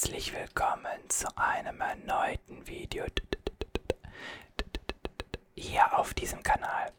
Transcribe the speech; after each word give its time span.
Herzlich 0.00 0.32
willkommen 0.32 1.10
zu 1.10 1.28
einem 1.36 1.78
erneuten 1.82 2.66
Video 2.66 3.04
hier 5.54 5.98
auf 5.98 6.14
diesem 6.14 6.42
Kanal. 6.42 6.90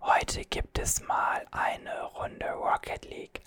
Heute 0.00 0.44
gibt 0.44 0.78
es 0.78 1.02
mal 1.02 1.44
eine 1.50 2.04
Runde 2.04 2.48
Rocket 2.52 3.04
League. 3.06 3.42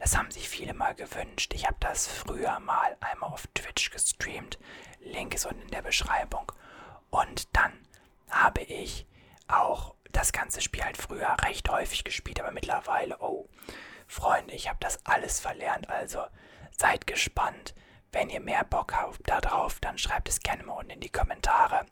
Das 0.00 0.18
haben 0.18 0.32
sich 0.32 0.48
viele 0.48 0.74
mal 0.74 0.92
gewünscht. 0.96 1.54
Ich 1.54 1.68
habe 1.68 1.76
das 1.78 2.08
früher 2.08 2.58
mal 2.58 2.96
einmal 2.98 3.30
auf 3.30 3.46
Twitch 3.54 3.92
gestreamt. 3.92 4.58
Link 4.98 5.36
ist 5.36 5.46
unten 5.46 5.62
in 5.62 5.70
der 5.70 5.82
Beschreibung. 5.82 6.50
Und 7.10 7.46
dann 7.56 7.86
habe 8.28 8.62
ich 8.62 9.06
auch 9.46 9.94
das 10.10 10.32
ganze 10.32 10.60
Spiel 10.62 10.82
halt 10.82 10.96
früher 10.96 11.36
recht 11.44 11.68
häufig 11.68 12.02
gespielt, 12.02 12.40
aber 12.40 12.50
mittlerweile, 12.50 13.18
oh, 13.20 13.48
Freunde, 14.08 14.52
ich 14.52 14.68
habe 14.68 14.80
das 14.80 14.98
alles 15.06 15.38
verlernt, 15.38 15.88
also 15.88 16.24
seid 16.76 17.06
gespannt. 17.06 17.72
Wenn 18.12 18.28
ihr 18.28 18.40
mehr 18.40 18.64
Bock 18.64 18.94
habt 18.94 19.28
darauf, 19.28 19.80
dann 19.80 19.98
schreibt 19.98 20.28
es 20.28 20.40
gerne 20.40 20.62
mal 20.62 20.74
unten 20.74 20.90
in 20.92 21.00
die 21.00 21.08
Kommentare. 21.08 21.86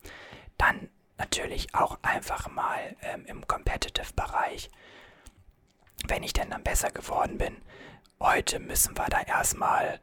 Dann 0.58 0.90
natürlich 1.18 1.74
auch 1.74 1.98
einfach 2.02 2.48
mal 2.50 2.96
ähm, 3.02 3.24
im 3.26 3.46
Competitive-Bereich, 3.46 4.70
wenn 6.06 6.22
ich 6.22 6.32
denn 6.32 6.50
dann 6.50 6.62
besser 6.62 6.90
geworden 6.90 7.38
bin. 7.38 7.56
Heute 8.20 8.58
müssen 8.58 8.96
wir 8.96 9.06
da 9.06 9.22
erstmal 9.22 10.00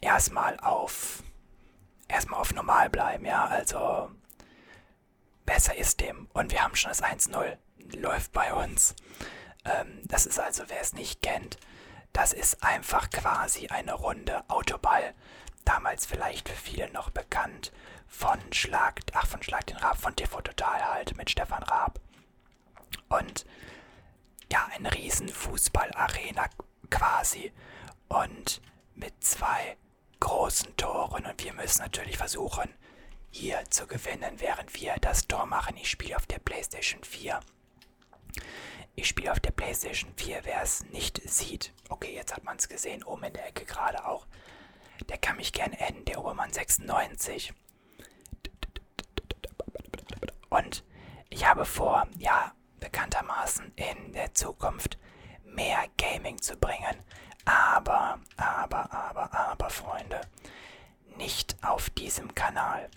erstmal 0.00 0.58
auf 0.60 1.22
erstmal 2.08 2.40
auf 2.40 2.54
normal 2.54 2.88
bleiben, 2.88 3.24
ja, 3.24 3.46
also 3.46 4.10
besser 5.44 5.76
ist 5.76 6.00
dem 6.00 6.28
und 6.32 6.52
wir 6.52 6.62
haben 6.62 6.76
schon 6.76 6.90
das 6.90 7.02
1-0 7.02 7.56
läuft 7.96 8.32
bei 8.32 8.52
uns. 8.52 8.94
Ähm, 9.64 10.00
das 10.04 10.26
ist 10.26 10.38
also, 10.38 10.64
wer 10.68 10.80
es 10.80 10.92
nicht 10.92 11.22
kennt, 11.22 11.58
das 12.16 12.32
ist 12.32 12.62
einfach 12.62 13.10
quasi 13.10 13.66
eine 13.66 13.92
Runde 13.92 14.42
Autoball. 14.48 15.12
Damals 15.66 16.06
vielleicht 16.06 16.48
für 16.48 16.56
viele 16.56 16.90
noch 16.90 17.10
bekannt 17.10 17.72
von 18.08 18.38
Schlag, 18.54 19.02
ach 19.12 19.26
von 19.26 19.42
Schlag 19.42 19.66
den 19.66 19.76
Raab, 19.76 19.98
von 19.98 20.16
TV 20.16 20.40
Total 20.40 20.82
halt 20.94 21.14
mit 21.18 21.28
Stefan 21.28 21.62
Raab. 21.62 22.00
Und 23.10 23.44
ja, 24.50 24.66
eine 24.74 24.94
riesen 24.94 25.28
Fußballarena 25.28 26.46
quasi. 26.88 27.52
Und 28.08 28.62
mit 28.94 29.22
zwei 29.22 29.76
großen 30.18 30.74
Toren. 30.78 31.26
Und 31.26 31.44
wir 31.44 31.52
müssen 31.52 31.82
natürlich 31.82 32.16
versuchen, 32.16 32.72
hier 33.30 33.62
zu 33.68 33.86
gewinnen, 33.86 34.40
während 34.40 34.72
wir 34.80 34.94
das 35.02 35.28
Tor 35.28 35.44
machen. 35.44 35.76
Ich 35.76 35.90
spiele 35.90 36.16
auf 36.16 36.24
der 36.24 36.38
PlayStation 36.38 37.04
4. 37.04 37.40
Ich 38.98 39.08
spiele 39.08 39.30
auf 39.30 39.40
der 39.40 39.50
PlayStation 39.50 40.10
4, 40.16 40.40
wer 40.44 40.62
es 40.62 40.84
nicht 40.86 41.20
sieht. 41.28 41.74
Okay, 41.90 42.14
jetzt 42.14 42.34
hat 42.34 42.44
man 42.44 42.56
es 42.56 42.66
gesehen, 42.66 43.04
oben 43.04 43.24
in 43.24 43.34
der 43.34 43.46
Ecke 43.46 43.66
gerade 43.66 44.06
auch. 44.06 44.26
Der 45.10 45.18
kann 45.18 45.36
mich 45.36 45.52
gern 45.52 45.74
enden, 45.74 46.06
der 46.06 46.18
Obermann 46.18 46.50
96. 46.50 47.52
Und 50.48 50.82
ich 51.28 51.46
habe 51.46 51.66
vor, 51.66 52.08
ja, 52.18 52.54
bekanntermaßen 52.80 53.70
in 53.76 54.14
der 54.14 54.32
Zukunft 54.32 54.98
mehr 55.44 55.84
Gaming 55.98 56.40
zu 56.40 56.56
bringen. 56.56 56.96
Aber, 57.44 58.18
aber, 58.38 58.90
aber, 58.92 59.34
aber, 59.34 59.70
Freunde, 59.70 60.22
nicht 61.18 61.56
auf 61.62 61.90
diesem 61.90 62.34
Kanal. 62.34 62.90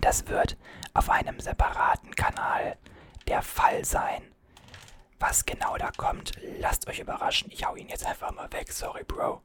Das 0.00 0.26
wird 0.26 0.56
auf 0.94 1.10
einem 1.10 1.38
separaten 1.38 2.16
Kanal 2.16 2.78
der 3.26 3.42
Fall 3.42 3.84
sein. 3.84 4.22
Was 5.18 5.44
genau 5.44 5.76
da 5.76 5.90
kommt, 5.90 6.32
lasst 6.58 6.88
euch 6.88 7.00
überraschen. 7.00 7.50
Ich 7.50 7.64
hau 7.64 7.74
ihn 7.74 7.88
jetzt 7.88 8.06
einfach 8.06 8.32
mal 8.32 8.50
weg. 8.52 8.72
Sorry, 8.72 9.04
Bro. 9.04 9.42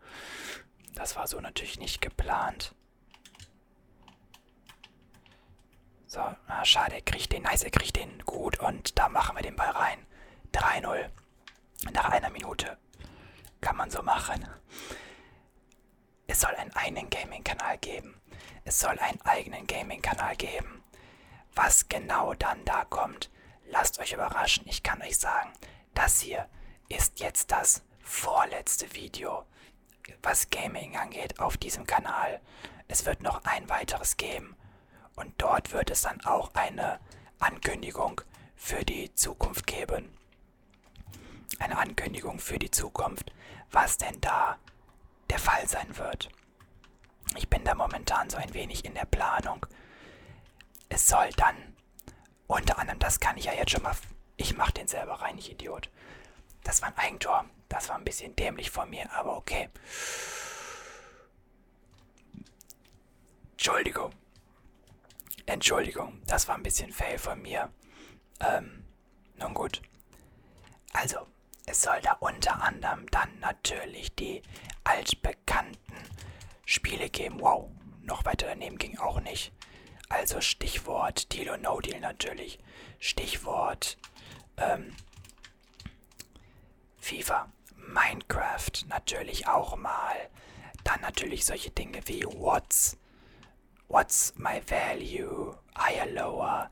Das 0.93 1.15
war 1.15 1.27
so 1.27 1.39
natürlich 1.39 1.79
nicht 1.79 2.01
geplant. 2.01 2.75
So, 6.05 6.19
ah, 6.19 6.63
schade, 6.63 6.95
er 6.95 7.01
kriegt 7.01 7.31
den. 7.31 7.41
Nice, 7.41 7.63
er 7.63 7.71
kriegt 7.71 7.95
den 7.95 8.19
gut. 8.25 8.59
Und 8.59 8.99
da 8.99 9.09
machen 9.09 9.35
wir 9.35 9.41
den 9.41 9.55
Ball 9.55 9.71
rein. 9.71 10.05
3-0. 10.51 11.09
Nach 11.91 12.09
einer 12.09 12.29
Minute. 12.29 12.77
Kann 13.61 13.75
man 13.75 13.89
so 13.89 14.03
machen. 14.03 14.47
Es 16.27 16.41
soll 16.41 16.53
einen 16.55 16.73
eigenen 16.75 17.09
Gaming-Kanal 17.09 17.79
geben. 17.79 18.21
Es 18.63 18.79
soll 18.79 18.97
einen 18.99 19.21
eigenen 19.21 19.65
Gaming-Kanal 19.65 20.35
geben. 20.35 20.83
Was 21.55 21.89
genau 21.89 22.33
dann 22.35 22.63
da 22.65 22.85
kommt, 22.85 23.29
Lasst 23.69 23.99
euch 23.99 24.13
überraschen, 24.13 24.65
ich 24.67 24.83
kann 24.83 25.01
euch 25.01 25.17
sagen, 25.17 25.51
das 25.93 26.21
hier 26.21 26.47
ist 26.89 27.19
jetzt 27.19 27.51
das 27.51 27.83
vorletzte 28.01 28.93
Video, 28.93 29.45
was 30.21 30.49
Gaming 30.49 30.97
angeht 30.97 31.39
auf 31.39 31.57
diesem 31.57 31.85
Kanal. 31.85 32.41
Es 32.87 33.05
wird 33.05 33.21
noch 33.21 33.43
ein 33.45 33.69
weiteres 33.69 34.17
geben 34.17 34.55
und 35.15 35.33
dort 35.41 35.71
wird 35.71 35.89
es 35.89 36.01
dann 36.01 36.23
auch 36.25 36.53
eine 36.53 36.99
Ankündigung 37.39 38.21
für 38.55 38.83
die 38.85 39.13
Zukunft 39.15 39.67
geben. 39.67 40.17
Eine 41.59 41.77
Ankündigung 41.77 42.39
für 42.39 42.59
die 42.59 42.71
Zukunft, 42.71 43.31
was 43.71 43.97
denn 43.97 44.19
da 44.21 44.57
der 45.29 45.39
Fall 45.39 45.67
sein 45.67 45.97
wird. 45.97 46.29
Ich 47.35 47.49
bin 47.49 47.63
da 47.63 47.73
momentan 47.73 48.29
so 48.29 48.37
ein 48.37 48.53
wenig 48.53 48.85
in 48.85 48.93
der 48.93 49.05
Planung. 49.05 49.65
Es 50.89 51.07
soll 51.07 51.29
dann 51.37 51.72
unter 52.53 52.79
anderem, 52.79 52.99
das 52.99 53.19
kann 53.19 53.37
ich 53.37 53.45
ja 53.45 53.53
jetzt 53.53 53.71
schon 53.71 53.83
mal. 53.83 53.95
Ich 54.37 54.55
mach 54.55 54.71
den 54.71 54.87
selber 54.87 55.15
rein, 55.15 55.37
ich 55.37 55.51
Idiot. 55.51 55.89
Das 56.63 56.81
war 56.81 56.89
ein 56.89 56.97
Eigentor. 56.97 57.45
Das 57.69 57.89
war 57.89 57.97
ein 57.97 58.03
bisschen 58.03 58.35
dämlich 58.35 58.69
von 58.69 58.89
mir, 58.89 59.11
aber 59.13 59.37
okay. 59.37 59.69
Entschuldigung. 63.51 64.11
Entschuldigung, 65.45 66.21
das 66.27 66.47
war 66.47 66.55
ein 66.55 66.63
bisschen 66.63 66.91
fail 66.91 67.17
von 67.17 67.41
mir. 67.41 67.71
Ähm, 68.39 68.85
nun 69.35 69.53
gut. 69.53 69.81
Also, 70.93 71.17
es 71.65 71.81
soll 71.81 71.99
da 72.01 72.13
unter 72.19 72.61
anderem 72.61 73.09
dann 73.09 73.39
natürlich 73.39 74.13
die 74.15 74.41
altbekannten 74.83 75.97
Spiele 76.65 77.09
geben. 77.09 77.39
Wow, 77.39 77.71
noch 78.01 78.25
weiter 78.25 78.47
daneben 78.47 78.77
ging 78.77 78.97
auch 78.99 79.19
nicht. 79.21 79.51
Also 80.13 80.41
Stichwort 80.41 81.33
Deal 81.33 81.49
und 81.55 81.63
No 81.63 81.81
Deal 81.81 81.99
natürlich. 81.99 82.59
Stichwort 82.99 83.97
ähm, 84.57 84.95
FIFA. 86.99 87.51
Minecraft 87.75 88.85
natürlich 88.89 89.47
auch 89.47 89.75
mal. 89.75 90.15
Dann 90.83 91.01
natürlich 91.01 91.45
solche 91.45 91.71
Dinge 91.71 91.99
wie 92.05 92.23
What's, 92.25 92.95
What's 93.87 94.35
My 94.37 94.61
Value, 94.67 95.57
Higher 95.75 96.05
Lower, 96.05 96.69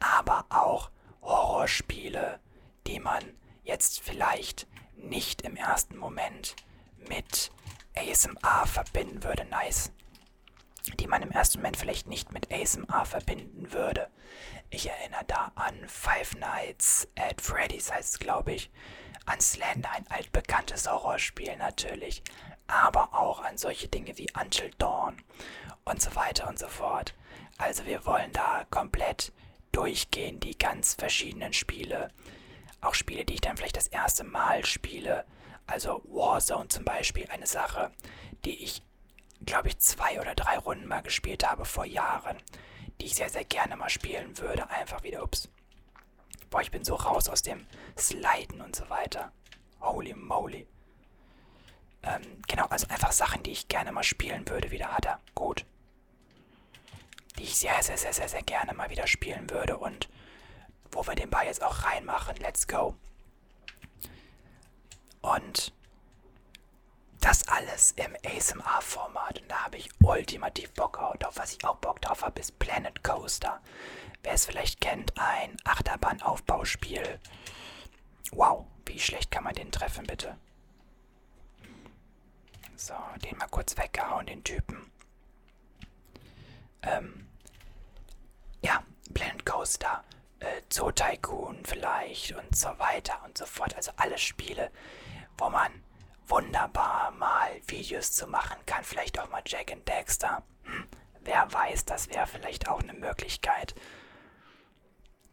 aber 0.00 0.46
auch 0.48 0.90
Horrorspiele, 1.20 2.40
die 2.86 3.00
man 3.00 3.22
jetzt 3.64 4.00
vielleicht 4.00 4.66
nicht 4.96 5.42
im 5.42 5.56
ersten 5.56 5.98
Moment 5.98 6.56
mit 7.06 7.52
ASMR 7.94 8.66
verbinden 8.66 9.22
würde. 9.22 9.44
Nice 9.44 9.92
die 10.96 11.06
man 11.06 11.22
im 11.22 11.30
ersten 11.30 11.58
Moment 11.58 11.76
vielleicht 11.76 12.06
nicht 12.06 12.32
mit 12.32 12.52
ASMR 12.52 13.04
verbinden 13.04 13.72
würde. 13.72 14.08
Ich 14.70 14.88
erinnere 14.88 15.24
da 15.26 15.52
an 15.54 15.74
Five 15.86 16.36
Nights 16.36 17.08
at 17.18 17.40
Freddy's 17.40 17.92
heißt 17.92 18.14
es, 18.14 18.18
glaube 18.18 18.52
ich, 18.52 18.70
an 19.26 19.40
Slender, 19.40 19.90
ein 19.92 20.06
altbekanntes 20.08 20.90
Horrorspiel 20.90 21.56
natürlich, 21.56 22.22
aber 22.66 23.14
auch 23.14 23.42
an 23.42 23.58
solche 23.58 23.88
Dinge 23.88 24.16
wie 24.18 24.28
Until 24.40 24.70
Dawn 24.78 25.22
und 25.84 26.00
so 26.00 26.14
weiter 26.14 26.48
und 26.48 26.58
so 26.58 26.68
fort. 26.68 27.14
Also 27.56 27.86
wir 27.86 28.04
wollen 28.06 28.32
da 28.32 28.64
komplett 28.70 29.32
durchgehen, 29.72 30.40
die 30.40 30.56
ganz 30.56 30.94
verschiedenen 30.94 31.52
Spiele. 31.52 32.10
Auch 32.80 32.94
Spiele, 32.94 33.24
die 33.24 33.34
ich 33.34 33.40
dann 33.40 33.56
vielleicht 33.56 33.76
das 33.76 33.88
erste 33.88 34.24
Mal 34.24 34.64
spiele. 34.64 35.24
Also 35.66 36.02
Warzone 36.04 36.68
zum 36.68 36.84
Beispiel, 36.84 37.26
eine 37.30 37.46
Sache, 37.46 37.90
die 38.44 38.62
ich 38.62 38.82
glaube 39.44 39.68
ich, 39.68 39.78
zwei 39.78 40.20
oder 40.20 40.34
drei 40.34 40.58
Runden 40.58 40.86
mal 40.86 41.02
gespielt 41.02 41.48
habe 41.48 41.64
vor 41.64 41.84
Jahren, 41.84 42.36
die 43.00 43.06
ich 43.06 43.14
sehr, 43.14 43.30
sehr 43.30 43.44
gerne 43.44 43.76
mal 43.76 43.88
spielen 43.88 44.38
würde. 44.38 44.68
Einfach 44.70 45.02
wieder, 45.02 45.22
ups. 45.22 45.48
Boah, 46.50 46.60
ich 46.60 46.70
bin 46.70 46.84
so 46.84 46.94
raus 46.94 47.28
aus 47.28 47.42
dem 47.42 47.66
Sliden 47.96 48.60
und 48.60 48.74
so 48.74 48.88
weiter. 48.88 49.32
Holy 49.80 50.14
moly. 50.14 50.66
Ähm, 52.02 52.22
genau, 52.46 52.66
also 52.66 52.86
einfach 52.88 53.12
Sachen, 53.12 53.42
die 53.42 53.52
ich 53.52 53.68
gerne 53.68 53.92
mal 53.92 54.02
spielen 54.04 54.48
würde, 54.48 54.70
wieder 54.70 54.92
hat 54.92 55.04
er. 55.04 55.20
Gut. 55.34 55.64
Die 57.38 57.42
ich 57.44 57.56
sehr, 57.56 57.82
sehr, 57.82 57.98
sehr, 57.98 58.12
sehr, 58.12 58.28
sehr 58.28 58.42
gerne 58.42 58.72
mal 58.72 58.90
wieder 58.90 59.06
spielen 59.06 59.50
würde 59.50 59.76
und 59.76 60.08
wo 60.90 61.06
wir 61.06 61.14
den 61.14 61.30
Ball 61.30 61.46
jetzt 61.46 61.62
auch 61.62 61.84
reinmachen. 61.84 62.36
Let's 62.36 62.66
go. 62.66 62.96
Und 65.20 65.72
das 67.20 67.46
alles 67.48 67.92
im 67.92 68.14
ASMR-Format. 68.24 69.40
Und 69.40 69.50
da 69.50 69.64
habe 69.64 69.76
ich 69.76 69.88
ultimativ 70.02 70.72
Bock 70.72 70.98
auf. 70.98 71.16
Was 71.34 71.52
ich 71.52 71.64
auch 71.64 71.76
Bock 71.76 72.00
drauf 72.00 72.22
habe, 72.22 72.40
ist 72.40 72.58
Planet 72.58 73.02
Coaster. 73.02 73.60
Wer 74.22 74.32
es 74.32 74.46
vielleicht 74.46 74.80
kennt, 74.80 75.12
ein 75.18 75.56
Achterbahnaufbauspiel. 75.64 77.18
Wow, 78.32 78.66
wie 78.86 78.98
schlecht 78.98 79.30
kann 79.30 79.44
man 79.44 79.54
den 79.54 79.70
treffen, 79.72 80.06
bitte? 80.06 80.36
So, 82.76 82.94
den 83.24 83.36
mal 83.38 83.48
kurz 83.48 83.76
weggehauen, 83.76 84.26
den 84.26 84.44
Typen. 84.44 84.90
ähm, 86.82 87.28
ja, 88.62 88.82
Blend 89.10 89.44
Coaster, 89.46 90.04
äh, 90.40 90.62
Zoo 90.72 90.90
Tycoon 90.92 91.64
vielleicht 91.64 92.32
und 92.32 92.56
so 92.56 92.68
weiter 92.78 93.20
und 93.24 93.36
so 93.38 93.46
fort. 93.46 93.74
Also 93.76 93.92
alle 93.96 94.18
Spiele, 94.18 94.70
wo 95.36 95.48
man 95.50 95.70
wunderbar 96.28 97.10
mal 97.12 97.50
Videos 97.66 98.12
zu 98.12 98.26
machen 98.26 98.58
kann. 98.66 98.84
Vielleicht 98.84 99.18
auch 99.18 99.28
mal 99.30 99.42
Jack 99.46 99.72
and 99.72 99.86
Dexter. 99.88 100.42
Hm, 100.64 100.86
wer 101.22 101.52
weiß, 101.52 101.84
das 101.84 102.08
wäre 102.10 102.26
vielleicht 102.26 102.68
auch 102.68 102.82
eine 102.82 102.94
Möglichkeit. 102.94 103.74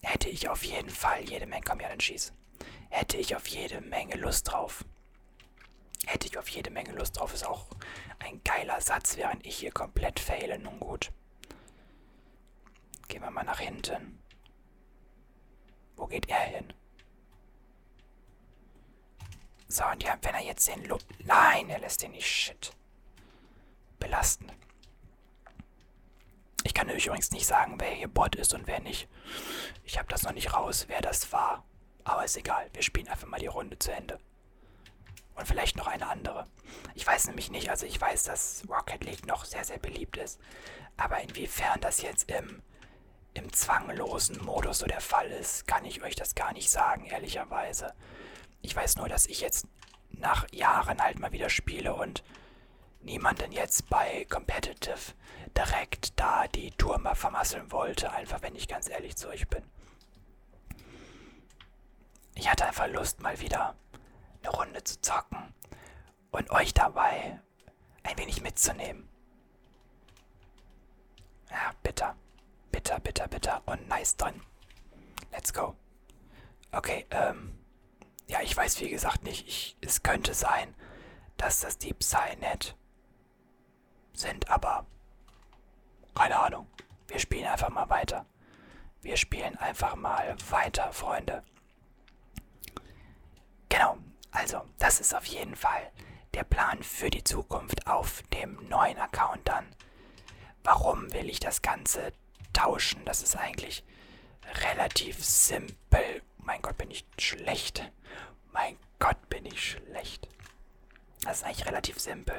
Hätte 0.01 0.29
ich 0.29 0.49
auf 0.49 0.63
jeden 0.63 0.89
Fall 0.89 1.21
jede 1.21 1.47
Menge, 1.47 1.65
komm 1.65 1.79
ja, 1.79 1.89
dann 1.89 1.99
schieß. 1.99 2.33
Hätte 2.89 3.17
ich 3.17 3.35
auf 3.35 3.47
jede 3.47 3.81
Menge 3.81 4.15
Lust 4.15 4.51
drauf. 4.51 4.85
Hätte 6.05 6.27
ich 6.27 6.37
auf 6.37 6.47
jede 6.49 6.69
Menge 6.69 6.91
Lust 6.91 7.17
drauf. 7.17 7.33
Ist 7.33 7.45
auch 7.45 7.67
ein 8.19 8.41
geiler 8.43 8.79
Satz, 8.79 9.17
während 9.17 9.45
ich 9.45 9.57
hier 9.57 9.71
komplett 9.71 10.19
fehle. 10.19 10.59
Nun 10.59 10.79
gut. 10.79 11.11
Gehen 13.07 13.21
wir 13.21 13.31
mal 13.31 13.43
nach 13.43 13.59
hinten. 13.59 14.21
Wo 15.95 16.05
geht 16.05 16.29
er 16.29 16.39
hin? 16.39 16.73
So, 19.75 19.83
und 19.87 20.01
ja, 20.03 20.17
wenn 20.21 20.33
er 20.33 20.41
jetzt 20.41 20.69
den 20.69 20.85
Lu 20.85 20.97
Nein, 21.25 21.69
er 21.69 21.79
lässt 21.79 22.01
den 22.01 22.11
nicht 22.11 22.25
shit. 22.25 22.71
Belasten. 23.99 24.49
Ich 26.63 26.73
kann 26.73 26.87
übrigens 26.87 27.31
nicht 27.31 27.45
sagen, 27.45 27.75
wer 27.77 27.91
hier 27.91 28.07
Bot 28.07 28.35
ist 28.37 28.53
und 28.53 28.67
wer 28.67 28.79
nicht. 28.79 29.09
Ich 29.83 29.97
habe 29.97 30.07
das 30.07 30.23
noch 30.23 30.31
nicht 30.31 30.53
raus, 30.53 30.85
wer 30.87 31.01
das 31.01 31.29
war. 31.33 31.65
Aber 32.05 32.23
ist 32.23 32.37
egal, 32.37 32.69
wir 32.71 32.83
spielen 32.83 33.09
einfach 33.09 33.27
mal 33.27 33.41
die 33.41 33.47
Runde 33.47 33.77
zu 33.77 33.91
Ende. 33.91 34.17
Und 35.35 35.45
vielleicht 35.45 35.75
noch 35.75 35.87
eine 35.87 36.07
andere. 36.07 36.47
Ich 36.93 37.05
weiß 37.05 37.27
nämlich 37.27 37.51
nicht, 37.51 37.69
also 37.69 37.85
ich 37.85 37.99
weiß, 37.99 38.23
dass 38.23 38.63
Rocket 38.69 39.03
League 39.03 39.27
noch 39.27 39.43
sehr, 39.43 39.65
sehr 39.65 39.79
beliebt 39.79 40.15
ist. 40.15 40.39
Aber 40.95 41.19
inwiefern 41.19 41.81
das 41.81 42.01
jetzt 42.01 42.31
im, 42.31 42.61
im 43.33 43.51
zwanglosen 43.51 44.41
Modus 44.41 44.79
so 44.79 44.85
der 44.85 45.01
Fall 45.01 45.29
ist, 45.31 45.67
kann 45.67 45.83
ich 45.83 46.01
euch 46.01 46.15
das 46.15 46.33
gar 46.33 46.53
nicht 46.53 46.69
sagen, 46.69 47.07
ehrlicherweise. 47.07 47.93
Ich 48.65 48.75
weiß 48.75 48.95
nur, 48.95 49.07
dass 49.07 49.27
ich 49.27 49.41
jetzt 49.41 49.67
nach 50.09 50.51
Jahren 50.51 50.99
halt 50.99 51.19
mal 51.19 51.31
wieder 51.31 51.49
spiele 51.49 51.93
und 51.93 52.23
niemanden 53.01 53.51
jetzt 53.51 53.87
bei 53.91 54.25
Competitive 54.27 55.13
direkt 55.55 56.19
da 56.19 56.47
die 56.47 56.71
Tour 56.71 56.97
mal 56.97 57.13
vermasseln 57.13 57.71
wollte, 57.71 58.11
einfach 58.11 58.41
wenn 58.41 58.55
ich 58.55 58.67
ganz 58.67 58.89
ehrlich 58.89 59.15
zu 59.17 59.29
euch 59.29 59.47
bin. 59.47 59.63
Ich 62.33 62.49
hatte 62.49 62.65
einfach 62.65 62.87
Lust, 62.87 63.21
mal 63.21 63.39
wieder 63.39 63.75
eine 64.41 64.51
Runde 64.51 64.83
zu 64.83 64.99
zocken 64.99 65.53
und 66.31 66.49
euch 66.49 66.73
dabei 66.73 67.39
ein 68.01 68.17
wenig 68.17 68.41
mitzunehmen. 68.41 69.07
Ja, 71.51 71.71
bitter. 71.83 72.15
Bitter, 72.71 72.99
bitter, 72.99 73.27
bitter 73.27 73.61
und 73.67 73.87
nice 73.87 74.17
drin. 74.17 74.41
Let's 75.31 75.53
go. 75.53 75.75
Okay, 76.71 77.05
ähm. 77.11 77.64
Ja, 78.27 78.41
ich 78.41 78.55
weiß 78.55 78.79
wie 78.81 78.89
gesagt 78.89 79.23
nicht. 79.23 79.47
Ich, 79.47 79.77
es 79.81 80.03
könnte 80.03 80.33
sein, 80.33 80.73
dass 81.37 81.59
das 81.59 81.77
die 81.77 81.93
Psynet 81.93 82.75
sind, 84.13 84.49
aber 84.49 84.85
keine 86.15 86.39
Ahnung. 86.39 86.67
Wir 87.07 87.19
spielen 87.19 87.45
einfach 87.45 87.69
mal 87.69 87.89
weiter. 87.89 88.25
Wir 89.01 89.17
spielen 89.17 89.55
einfach 89.57 89.95
mal 89.95 90.35
weiter, 90.49 90.91
Freunde. 90.91 91.43
Genau, 93.69 93.97
also 94.31 94.61
das 94.79 94.99
ist 94.99 95.13
auf 95.13 95.25
jeden 95.25 95.55
Fall 95.55 95.91
der 96.33 96.43
Plan 96.43 96.81
für 96.81 97.09
die 97.09 97.23
Zukunft 97.23 97.87
auf 97.87 98.23
dem 98.33 98.67
neuen 98.67 98.97
Account 98.97 99.47
dann. 99.47 99.65
Warum 100.63 101.13
will 101.13 101.29
ich 101.29 101.39
das 101.39 101.61
Ganze 101.61 102.11
tauschen? 102.53 103.03
Das 103.05 103.21
ist 103.21 103.35
eigentlich 103.35 103.83
relativ 104.63 105.23
simpel. 105.23 106.23
Mein 106.45 106.61
Gott, 106.61 106.77
bin 106.77 106.91
ich 106.91 107.05
schlecht. 107.17 107.91
Mein 108.53 108.77
Gott, 108.99 109.29
bin 109.29 109.45
ich 109.45 109.71
schlecht. 109.71 110.27
Das 111.23 111.37
ist 111.37 111.43
eigentlich 111.43 111.65
relativ 111.65 111.99
simpel. 111.99 112.35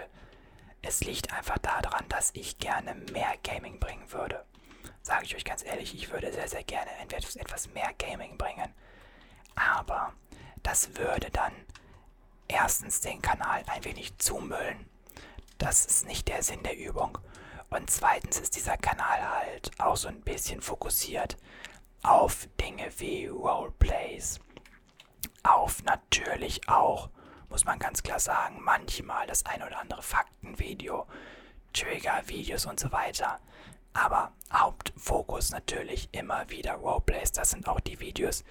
Es 0.80 1.00
liegt 1.00 1.32
einfach 1.32 1.58
daran, 1.58 2.08
dass 2.08 2.30
ich 2.34 2.58
gerne 2.58 2.94
mehr 3.12 3.34
Gaming 3.42 3.80
bringen 3.80 4.10
würde. 4.12 4.44
Sage 5.02 5.24
ich 5.24 5.34
euch 5.34 5.44
ganz 5.44 5.64
ehrlich, 5.64 5.92
ich 5.92 6.10
würde 6.10 6.32
sehr, 6.32 6.48
sehr 6.48 6.62
gerne 6.62 6.90
etwas 7.00 7.68
mehr 7.74 7.92
Gaming 7.98 8.38
bringen. 8.38 8.72
Aber 9.56 10.12
das 10.62 10.96
würde 10.96 11.30
dann 11.30 11.52
erstens 12.46 13.00
den 13.00 13.20
Kanal 13.20 13.64
ein 13.66 13.84
wenig 13.84 14.16
zumüllen. 14.18 14.88
Das 15.58 15.84
ist 15.84 16.06
nicht 16.06 16.28
der 16.28 16.44
Sinn 16.44 16.62
der 16.62 16.76
Übung. 16.76 17.18
Und 17.70 17.90
zweitens 17.90 18.38
ist 18.38 18.54
dieser 18.54 18.76
Kanal 18.76 19.28
halt 19.28 19.72
auch 19.80 19.96
so 19.96 20.06
ein 20.06 20.20
bisschen 20.20 20.60
fokussiert 20.62 21.36
auf 22.06 22.48
Dinge 22.60 22.90
wie 22.98 23.26
Roleplays. 23.26 24.38
Auf 25.42 25.82
natürlich 25.84 26.68
auch, 26.68 27.10
muss 27.48 27.64
man 27.64 27.78
ganz 27.78 28.02
klar 28.02 28.20
sagen, 28.20 28.60
manchmal 28.62 29.26
das 29.26 29.44
ein 29.44 29.62
oder 29.62 29.80
andere 29.80 30.02
Faktenvideo, 30.02 31.06
Trigger-Videos 31.72 32.66
und 32.66 32.80
so 32.80 32.92
weiter. 32.92 33.40
Aber 33.92 34.32
Hauptfokus 34.52 35.50
natürlich 35.50 36.08
immer 36.12 36.48
wieder 36.48 36.74
Roleplays. 36.74 37.32
Das 37.32 37.50
sind 37.50 37.68
auch 37.68 37.80
die 37.80 37.98
Videos, 37.98 38.44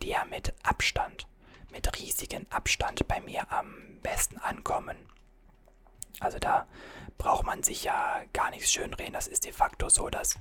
die 0.00 0.08
ja 0.08 0.24
mit 0.24 0.54
Abstand 0.62 1.26
mit 1.72 1.98
riesigem 1.98 2.46
Abstand 2.50 3.08
bei 3.08 3.20
mir 3.20 3.50
am 3.50 3.98
besten 4.02 4.38
ankommen. 4.38 4.96
Also 6.20 6.38
da 6.38 6.66
braucht 7.18 7.44
man 7.44 7.62
sich 7.62 7.84
ja 7.84 8.22
gar 8.32 8.50
nichts 8.50 8.72
schönreden. 8.72 9.14
Das 9.14 9.26
ist 9.26 9.44
de 9.44 9.52
facto 9.52 9.88
so, 9.88 10.08
dass 10.10 10.38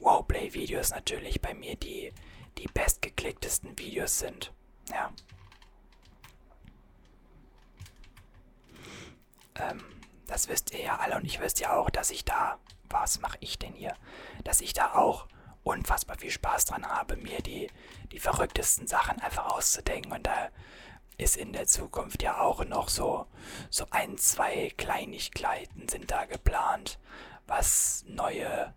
Wowplay-Videos 0.00 0.90
natürlich 0.90 1.40
bei 1.40 1.54
mir 1.54 1.76
die, 1.76 2.12
die 2.58 2.68
bestgeklicktesten 2.68 3.78
Videos 3.78 4.18
sind. 4.18 4.52
Ja. 4.90 5.12
Ähm, 9.56 9.84
das 10.26 10.48
wisst 10.48 10.72
ihr 10.72 10.80
ja 10.82 10.96
alle 10.98 11.16
und 11.16 11.24
ich 11.24 11.40
wisst 11.40 11.60
ja 11.60 11.76
auch, 11.76 11.90
dass 11.90 12.10
ich 12.10 12.24
da, 12.24 12.58
was 12.88 13.20
mache 13.20 13.38
ich 13.40 13.58
denn 13.58 13.72
hier, 13.74 13.94
dass 14.42 14.60
ich 14.60 14.72
da 14.72 14.94
auch 14.94 15.26
unfassbar 15.62 16.18
viel 16.18 16.30
Spaß 16.30 16.66
dran 16.66 16.86
habe, 16.86 17.16
mir 17.16 17.40
die, 17.40 17.70
die 18.12 18.18
verrücktesten 18.18 18.86
Sachen 18.86 19.20
einfach 19.20 19.46
auszudenken. 19.46 20.12
Und 20.12 20.26
da 20.26 20.50
ist 21.16 21.36
in 21.36 21.52
der 21.52 21.66
Zukunft 21.66 22.22
ja 22.22 22.40
auch 22.40 22.64
noch 22.64 22.88
so, 22.88 23.26
so 23.70 23.86
ein, 23.90 24.18
zwei 24.18 24.72
Kleinigkeiten 24.76 25.88
sind 25.88 26.10
da 26.10 26.26
geplant, 26.26 26.98
was 27.46 28.04
neue 28.06 28.74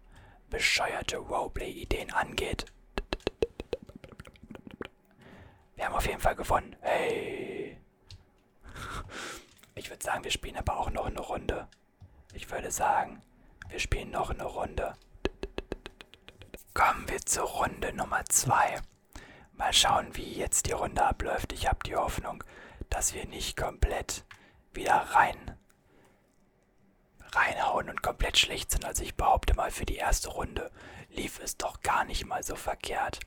bescheuerte 0.49 1.17
Roleplay-Ideen 1.17 2.11
angeht. 2.13 2.65
Wir 5.75 5.85
haben 5.85 5.95
auf 5.95 6.07
jeden 6.07 6.19
Fall 6.19 6.35
gewonnen. 6.35 6.75
Hey. 6.81 7.77
Ich 9.75 9.89
würde 9.89 10.03
sagen, 10.03 10.23
wir 10.23 10.31
spielen 10.31 10.57
aber 10.57 10.77
auch 10.77 10.89
noch 10.89 11.05
eine 11.05 11.19
Runde. 11.19 11.67
Ich 12.33 12.49
würde 12.49 12.71
sagen, 12.71 13.21
wir 13.69 13.79
spielen 13.79 14.11
noch 14.11 14.31
eine 14.31 14.45
Runde. 14.45 14.93
Kommen 16.73 17.07
wir 17.09 17.21
zur 17.21 17.45
Runde 17.45 17.93
Nummer 17.93 18.23
2. 18.25 18.81
Mal 19.53 19.73
schauen, 19.73 20.15
wie 20.15 20.33
jetzt 20.33 20.67
die 20.67 20.71
Runde 20.71 21.03
abläuft. 21.03 21.53
Ich 21.53 21.67
habe 21.67 21.79
die 21.85 21.95
Hoffnung, 21.95 22.43
dass 22.89 23.13
wir 23.13 23.25
nicht 23.25 23.57
komplett 23.57 24.23
wieder 24.73 24.95
rein 24.95 25.56
reinhauen 27.33 27.89
und 27.89 28.01
komplett 28.01 28.37
schlecht 28.37 28.71
sind. 28.71 28.85
Also 28.85 29.03
ich 29.03 29.15
behaupte 29.15 29.55
mal, 29.55 29.71
für 29.71 29.85
die 29.85 29.97
erste 29.97 30.29
Runde 30.29 30.71
lief 31.09 31.39
es 31.39 31.57
doch 31.57 31.81
gar 31.81 32.05
nicht 32.05 32.25
mal 32.25 32.43
so 32.43 32.55
verkehrt. 32.55 33.19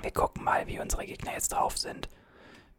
Wir 0.00 0.12
gucken 0.12 0.44
mal, 0.44 0.66
wie 0.66 0.80
unsere 0.80 1.06
Gegner 1.06 1.32
jetzt 1.32 1.52
drauf 1.52 1.76
sind. 1.78 2.08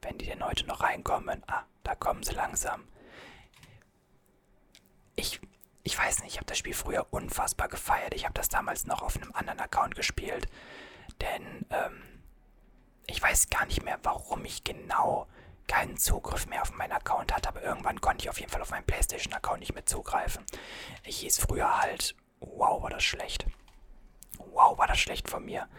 Wenn 0.02 0.18
die 0.18 0.26
denn 0.26 0.46
heute 0.46 0.66
noch 0.66 0.82
reinkommen. 0.82 1.44
Ah, 1.48 1.64
da 1.84 1.96
kommen 1.96 2.24
sie 2.24 2.34
langsam. 2.34 2.88
Ich 5.16 5.42
ich 5.84 5.98
weiß 5.98 6.22
nicht, 6.22 6.34
ich 6.34 6.38
habe 6.38 6.46
das 6.46 6.58
Spiel 6.58 6.76
früher 6.76 7.08
unfassbar 7.10 7.68
gefeiert. 7.68 8.14
Ich 8.14 8.26
habe 8.26 8.34
das 8.34 8.50
damals 8.50 8.86
noch 8.86 9.02
auf 9.02 9.16
einem 9.16 9.32
anderen 9.34 9.60
Account 9.60 9.96
gespielt. 9.96 10.48
Denn 11.20 11.66
ähm, 11.72 12.04
ich 13.08 13.22
weiß 13.22 13.50
gar 13.50 13.66
nicht 13.66 13.84
mehr, 13.84 13.98
warum 14.04 14.46
ich 14.46 14.64
genau 14.64 15.28
keinen 15.70 15.96
Zugriff 15.96 16.48
mehr 16.48 16.62
auf 16.62 16.76
meinen 16.76 16.92
Account 16.92 17.34
hatte. 17.34 17.48
Aber 17.48 17.64
irgendwann 17.64 18.02
konnte 18.02 18.24
ich 18.24 18.30
auf 18.30 18.40
jeden 18.40 18.52
Fall 18.52 18.62
auf 18.62 18.72
meinen 18.72 18.86
PlayStation-Account 18.86 19.62
nicht 19.62 19.74
mehr 19.74 19.86
zugreifen. 19.86 20.44
Ich 21.06 21.20
hieß 21.20 21.40
früher 21.40 21.80
halt, 21.80 22.16
wow, 22.42 22.82
war 22.84 22.90
das 22.90 23.04
schlecht. 23.04 23.46
Wow, 24.38 24.78
war 24.78 24.88
das 24.88 25.00
schlecht 25.00 25.30
von 25.30 25.46
mir. 25.46 25.70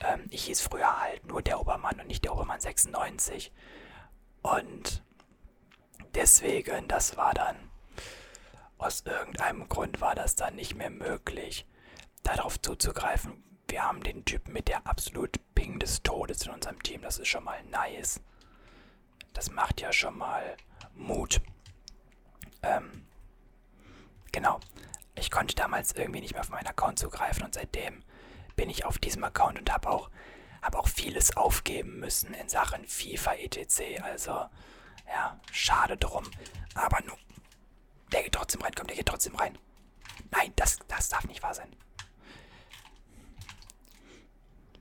Ähm, 0.00 0.26
ich 0.30 0.44
hieß 0.44 0.62
früher 0.62 1.00
halt 1.00 1.26
nur 1.26 1.42
der 1.42 1.60
Obermann 1.60 2.00
und 2.00 2.06
nicht 2.06 2.24
der 2.24 2.32
Obermann 2.32 2.60
96. 2.60 3.52
Und 4.42 5.02
deswegen, 6.14 6.88
das 6.88 7.16
war 7.16 7.34
dann 7.34 7.56
aus 8.78 9.02
irgendeinem 9.06 9.68
Grund 9.68 10.00
war 10.00 10.14
das 10.14 10.34
dann 10.34 10.56
nicht 10.56 10.74
mehr 10.74 10.90
möglich, 10.90 11.66
darauf 12.24 12.60
zuzugreifen. 12.60 13.44
Wir 13.68 13.84
haben 13.84 14.02
den 14.02 14.24
Typen 14.24 14.52
mit 14.52 14.68
der 14.68 14.86
absolut 14.86 15.38
Ping 15.54 15.78
des 15.78 16.02
Todes 16.02 16.46
in 16.46 16.52
unserem 16.52 16.82
Team. 16.82 17.00
Das 17.02 17.18
ist 17.18 17.28
schon 17.28 17.44
mal 17.44 17.62
nice. 17.64 18.20
Das 19.32 19.50
macht 19.50 19.80
ja 19.80 19.92
schon 19.92 20.16
mal 20.18 20.56
Mut. 20.94 21.40
Ähm, 22.62 23.06
genau. 24.30 24.60
Ich 25.14 25.30
konnte 25.30 25.54
damals 25.54 25.92
irgendwie 25.92 26.20
nicht 26.20 26.32
mehr 26.32 26.40
auf 26.40 26.48
meinen 26.48 26.66
Account 26.66 26.98
zugreifen 26.98 27.44
und 27.44 27.54
seitdem 27.54 28.02
bin 28.56 28.70
ich 28.70 28.84
auf 28.84 28.98
diesem 28.98 29.24
Account 29.24 29.58
und 29.58 29.72
habe 29.72 29.90
auch, 29.90 30.10
hab 30.62 30.74
auch 30.74 30.88
vieles 30.88 31.36
aufgeben 31.36 32.00
müssen 32.00 32.34
in 32.34 32.48
Sachen 32.48 32.86
FIFA 32.86 33.34
etc. 33.34 34.02
Also, 34.02 34.46
ja, 35.08 35.38
schade 35.50 35.96
drum. 35.96 36.30
Aber 36.74 37.00
nun, 37.02 37.18
der 38.12 38.22
geht 38.22 38.34
trotzdem 38.34 38.62
rein, 38.62 38.72
komm, 38.76 38.86
der 38.86 38.96
geht 38.96 39.06
trotzdem 39.06 39.36
rein. 39.36 39.58
Nein, 40.30 40.52
das, 40.56 40.78
das 40.88 41.08
darf 41.08 41.24
nicht 41.24 41.42
wahr 41.42 41.54
sein. 41.54 41.74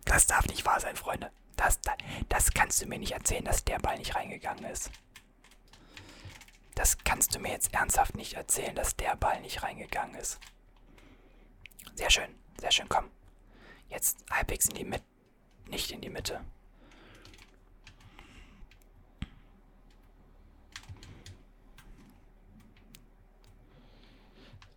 Das 0.05 0.27
darf 0.27 0.45
nicht 0.47 0.65
wahr 0.65 0.79
sein, 0.79 0.95
Freunde. 0.95 1.31
Das, 1.61 1.79
das, 2.27 2.51
kannst 2.55 2.81
du 2.81 2.87
mir 2.87 2.97
nicht 2.97 3.11
erzählen, 3.11 3.45
dass 3.45 3.63
der 3.63 3.77
Ball 3.77 3.95
nicht 3.99 4.15
reingegangen 4.15 4.65
ist. 4.65 4.89
Das 6.73 6.97
kannst 7.03 7.35
du 7.35 7.39
mir 7.39 7.51
jetzt 7.51 7.71
ernsthaft 7.71 8.15
nicht 8.15 8.33
erzählen, 8.33 8.73
dass 8.73 8.95
der 8.95 9.15
Ball 9.15 9.39
nicht 9.41 9.61
reingegangen 9.61 10.15
ist. 10.15 10.39
Sehr 11.93 12.09
schön, 12.09 12.33
sehr 12.59 12.71
schön, 12.71 12.89
komm. 12.89 13.11
Jetzt 13.89 14.25
halbwegs 14.31 14.69
in 14.69 14.75
die 14.75 14.85
Mitte. 14.85 15.03
Nicht 15.67 15.91
in 15.91 16.01
die 16.01 16.09
Mitte. 16.09 16.43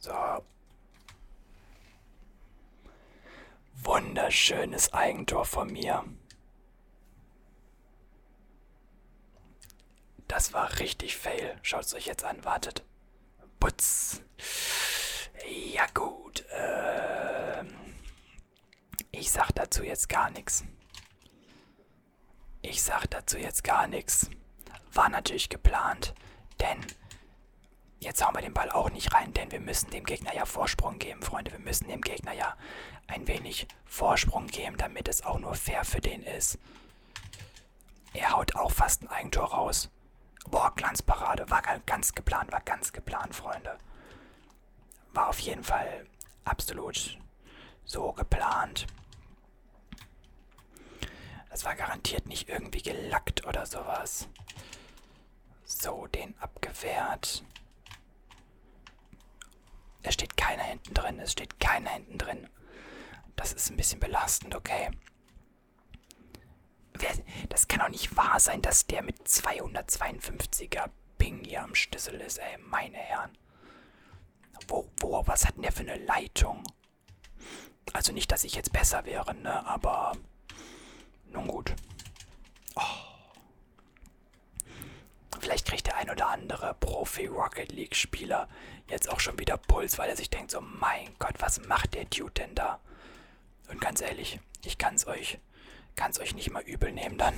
So. 0.01 0.13
Wunderschönes 3.73 4.93
Eigentor 4.93 5.47
von 5.47 5.73
mir. 5.73 6.05
Das 10.35 10.53
war 10.53 10.74
richtig 10.85 11.17
fail. 11.17 11.59
Schaut 11.63 11.87
es 11.87 11.95
euch 11.95 12.05
jetzt 12.05 12.25
an, 12.25 12.45
wartet. 12.45 12.85
Putz. 13.59 14.21
Ja 15.73 15.87
gut. 15.95 16.45
Ähm, 16.53 17.75
ich 19.11 19.31
sag 19.31 19.51
dazu 19.53 19.83
jetzt 19.83 20.11
gar 20.11 20.31
nichts. 20.31 20.63
Ich 22.61 22.83
sag 22.83 23.07
dazu 23.11 23.39
jetzt 23.39 23.65
gar 23.65 23.87
nichts. 23.87 24.29
War 24.93 25.09
natürlich 25.09 25.49
geplant, 25.49 26.15
denn 26.61 26.79
jetzt 28.01 28.25
hauen 28.25 28.35
wir 28.35 28.43
den 28.43 28.53
Ball 28.53 28.71
auch 28.71 28.91
nicht 28.91 29.15
rein, 29.15 29.33
denn 29.33 29.51
wir 29.53 29.61
müssen 29.61 29.91
dem 29.91 30.05
Gegner 30.05 30.35
ja 30.35 30.45
Vorsprung 30.45 30.99
geben, 30.99 31.23
Freunde. 31.23 31.51
Wir 31.51 31.61
müssen 31.61 31.89
dem 31.89 32.03
Gegner 32.03 32.35
ja 32.35 32.57
ein 33.07 33.27
wenig 33.27 33.67
Vorsprung 33.87 34.49
geben, 34.49 34.77
damit 34.77 35.09
es 35.09 35.25
auch 35.25 35.39
nur 35.39 35.55
fair 35.55 35.85
für 35.85 36.01
den 36.03 36.23
ist. 36.23 36.59
Er 38.13 38.33
haut 38.33 38.55
auch 38.55 38.71
fast 38.71 39.03
ein 39.03 39.09
Eigentor 39.09 39.47
raus. 39.47 39.91
Boah, 40.51 40.73
Glanzparade. 40.75 41.49
War 41.51 41.63
ganz 41.87 42.15
geplant, 42.15 42.53
war 42.53 42.61
ganz 42.61 42.93
geplant, 42.93 43.35
Freunde. 43.35 43.79
War 45.13 45.29
auf 45.29 45.39
jeden 45.41 45.65
Fall 45.65 46.07
absolut 46.45 47.19
so 47.85 48.13
geplant. 48.13 48.87
Das 51.51 51.65
war 51.65 51.77
garantiert 51.77 52.27
nicht 52.27 52.49
irgendwie 52.49 52.83
gelackt 52.83 53.47
oder 53.47 53.65
sowas. 53.67 54.29
So, 55.65 56.07
den 56.09 56.37
abgewehrt. 56.41 57.45
Es 60.03 60.15
steht 60.15 60.37
keiner 60.37 60.65
hinten 60.65 60.93
drin, 60.95 61.19
es 61.21 61.33
steht 61.33 61.59
keiner 61.61 61.91
hinten 61.91 62.19
drin. 62.19 62.49
Das 63.37 63.53
ist 63.53 63.71
ein 63.71 63.77
bisschen 63.77 64.01
belastend, 64.01 64.55
okay. 64.55 64.91
Das 67.49 67.69
kann 67.69 67.81
doch 67.81 67.89
nicht 67.89 68.17
wahr 68.17 68.41
sein, 68.41 68.63
dass 68.63 68.87
der 68.87 69.03
mit 69.03 69.27
252er 69.27 70.91
Ping 71.19 71.45
hier 71.45 71.63
am 71.63 71.75
Schlüssel 71.75 72.21
ist, 72.21 72.39
ey, 72.39 72.59
meine 72.59 72.97
Herren. 72.97 73.31
Wo, 74.69 74.89
wo, 74.99 75.27
was 75.27 75.45
hat 75.45 75.57
denn 75.57 75.63
der 75.63 75.73
für 75.73 75.81
eine 75.81 75.97
Leitung? 75.97 76.63
Also 77.93 78.13
nicht, 78.13 78.31
dass 78.33 78.45
ich 78.45 78.55
jetzt 78.55 78.73
besser 78.73 79.05
wäre, 79.05 79.35
ne, 79.35 79.67
aber 79.67 80.13
nun 81.33 81.49
gut. 81.49 81.75
Oh. 82.77 82.83
Vielleicht 85.41 85.67
kriegt 85.67 85.87
der 85.87 85.97
ein 85.97 86.09
oder 86.09 86.29
andere 86.29 86.75
Profi-Rocket 86.81 87.71
League-Spieler 87.71 88.49
jetzt 88.89 89.11
auch 89.11 89.21
schon 89.21 89.39
wieder 89.39 89.59
Puls, 89.59 89.99
weil 89.99 90.09
er 90.09 90.17
sich 90.17 90.31
denkt 90.31 90.51
so, 90.51 90.61
mein 90.61 91.15
Gott, 91.19 91.35
was 91.41 91.61
macht 91.67 91.95
der 91.95 92.07
Dude 92.07 92.33
denn 92.33 92.55
da? 92.55 92.81
Und 93.69 93.81
ganz 93.81 94.01
ehrlich, 94.01 94.41
ich 94.65 94.79
kann's 94.79 95.07
euch 95.07 95.39
Kann's 95.97 96.19
euch 96.21 96.35
nicht 96.35 96.51
mal 96.51 96.63
übel 96.63 96.93
nehmen 96.93 97.19
dann. 97.19 97.35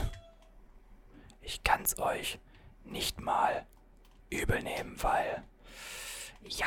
Ich 1.40 1.62
kann's 1.62 1.98
euch 1.98 2.38
nicht 2.84 3.20
mal 3.20 3.66
übel 4.30 4.62
nehmen, 4.62 5.00
weil. 5.02 5.42
Ja. 6.42 6.66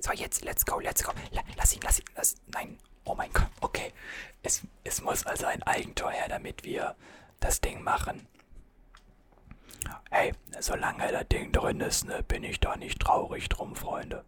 So, 0.00 0.12
jetzt, 0.12 0.44
let's 0.44 0.64
go, 0.64 0.80
let's 0.80 1.04
go. 1.04 1.12
Lass 1.56 1.74
ihn, 1.74 1.80
lass 1.82 1.98
ihn, 1.98 2.04
lass. 2.14 2.36
Nein. 2.46 2.78
Oh 3.04 3.14
mein 3.14 3.32
Gott, 3.32 3.50
okay. 3.60 3.92
Es, 4.42 4.62
es 4.84 5.00
muss 5.00 5.26
also 5.26 5.46
ein 5.46 5.62
Eigentor 5.62 6.10
her, 6.10 6.28
damit 6.28 6.64
wir 6.64 6.96
das 7.40 7.60
Ding 7.60 7.82
machen. 7.82 8.26
Hey, 10.10 10.34
solange 10.60 11.10
das 11.10 11.26
Ding 11.28 11.52
drin 11.52 11.80
ist, 11.80 12.04
ne, 12.04 12.22
bin 12.22 12.44
ich 12.44 12.60
da 12.60 12.76
nicht 12.76 13.00
traurig 13.00 13.48
drum, 13.48 13.74
Freunde. 13.74 14.24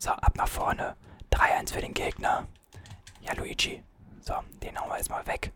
So, 0.00 0.12
ab 0.12 0.34
nach 0.34 0.48
vorne. 0.48 0.96
3-1 1.30 1.74
für 1.74 1.82
den 1.82 1.92
Gegner. 1.92 2.48
Ja, 3.20 3.34
Luigi. 3.34 3.84
So, 4.22 4.32
den 4.62 4.80
hauen 4.80 4.88
wir 4.88 4.96
jetzt 4.96 5.10
mal 5.10 5.26
weg. 5.26 5.52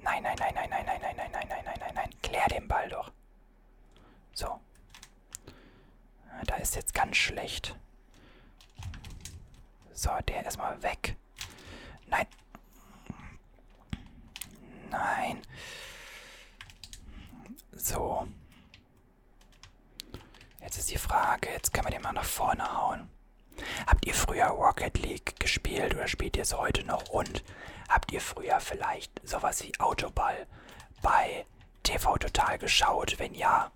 Nein, 0.00 0.22
nein, 0.22 0.36
nein, 0.38 0.54
nein, 0.54 0.70
nein, 0.70 0.86
nein, 0.86 1.00
nein, 1.00 1.16
nein, 1.16 1.30
nein, 1.32 1.48
nein, 1.48 1.64
nein, 1.64 1.78
nein, 1.80 1.94
nein. 1.96 2.10
Klär 2.22 2.46
den 2.46 2.68
Ball 2.68 2.88
doch. 2.88 3.10
So. 4.32 4.60
Da 6.44 6.54
ist 6.54 6.76
jetzt 6.76 6.94
ganz 6.94 7.16
schlecht. 7.16 7.74
So, 9.92 10.10
der 10.28 10.44
erstmal 10.44 10.80
weg. 10.84 11.16
Nein. 12.06 12.26
Nein. 14.88 15.42
So. 17.72 18.28
Jetzt 20.60 20.78
ist 20.78 20.90
die 20.92 20.98
Frage, 20.98 21.50
jetzt 21.50 21.72
können 21.72 21.88
wir 21.88 21.90
den 21.90 22.02
mal 22.02 22.12
nach 22.12 22.24
vorne 22.24 22.72
hauen. 22.72 23.15
Habt 23.86 24.06
ihr 24.06 24.14
früher 24.14 24.46
Rocket 24.46 24.98
League 24.98 25.38
gespielt 25.38 25.94
oder 25.94 26.08
spielt 26.08 26.36
ihr 26.36 26.42
es 26.42 26.56
heute 26.56 26.84
noch? 26.84 27.08
Und 27.08 27.44
habt 27.88 28.12
ihr 28.12 28.20
früher 28.20 28.60
vielleicht 28.60 29.12
sowas 29.26 29.62
wie 29.62 29.78
Autoball 29.80 30.46
bei 31.02 31.46
TV 31.82 32.16
Total 32.18 32.58
geschaut? 32.58 33.18
Wenn 33.18 33.34
ja, 33.34 33.70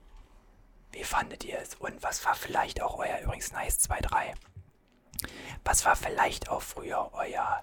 wie 0.92 1.04
fandet 1.04 1.44
ihr 1.44 1.58
es? 1.58 1.74
Und 1.76 2.02
was 2.02 2.24
war 2.24 2.34
vielleicht 2.34 2.82
auch 2.82 2.98
euer, 2.98 3.20
übrigens 3.20 3.52
Nice 3.52 3.78
2-3, 3.88 4.34
was 5.64 5.84
war 5.84 5.96
vielleicht 5.96 6.48
auch 6.48 6.62
früher 6.62 7.10
euer, 7.12 7.62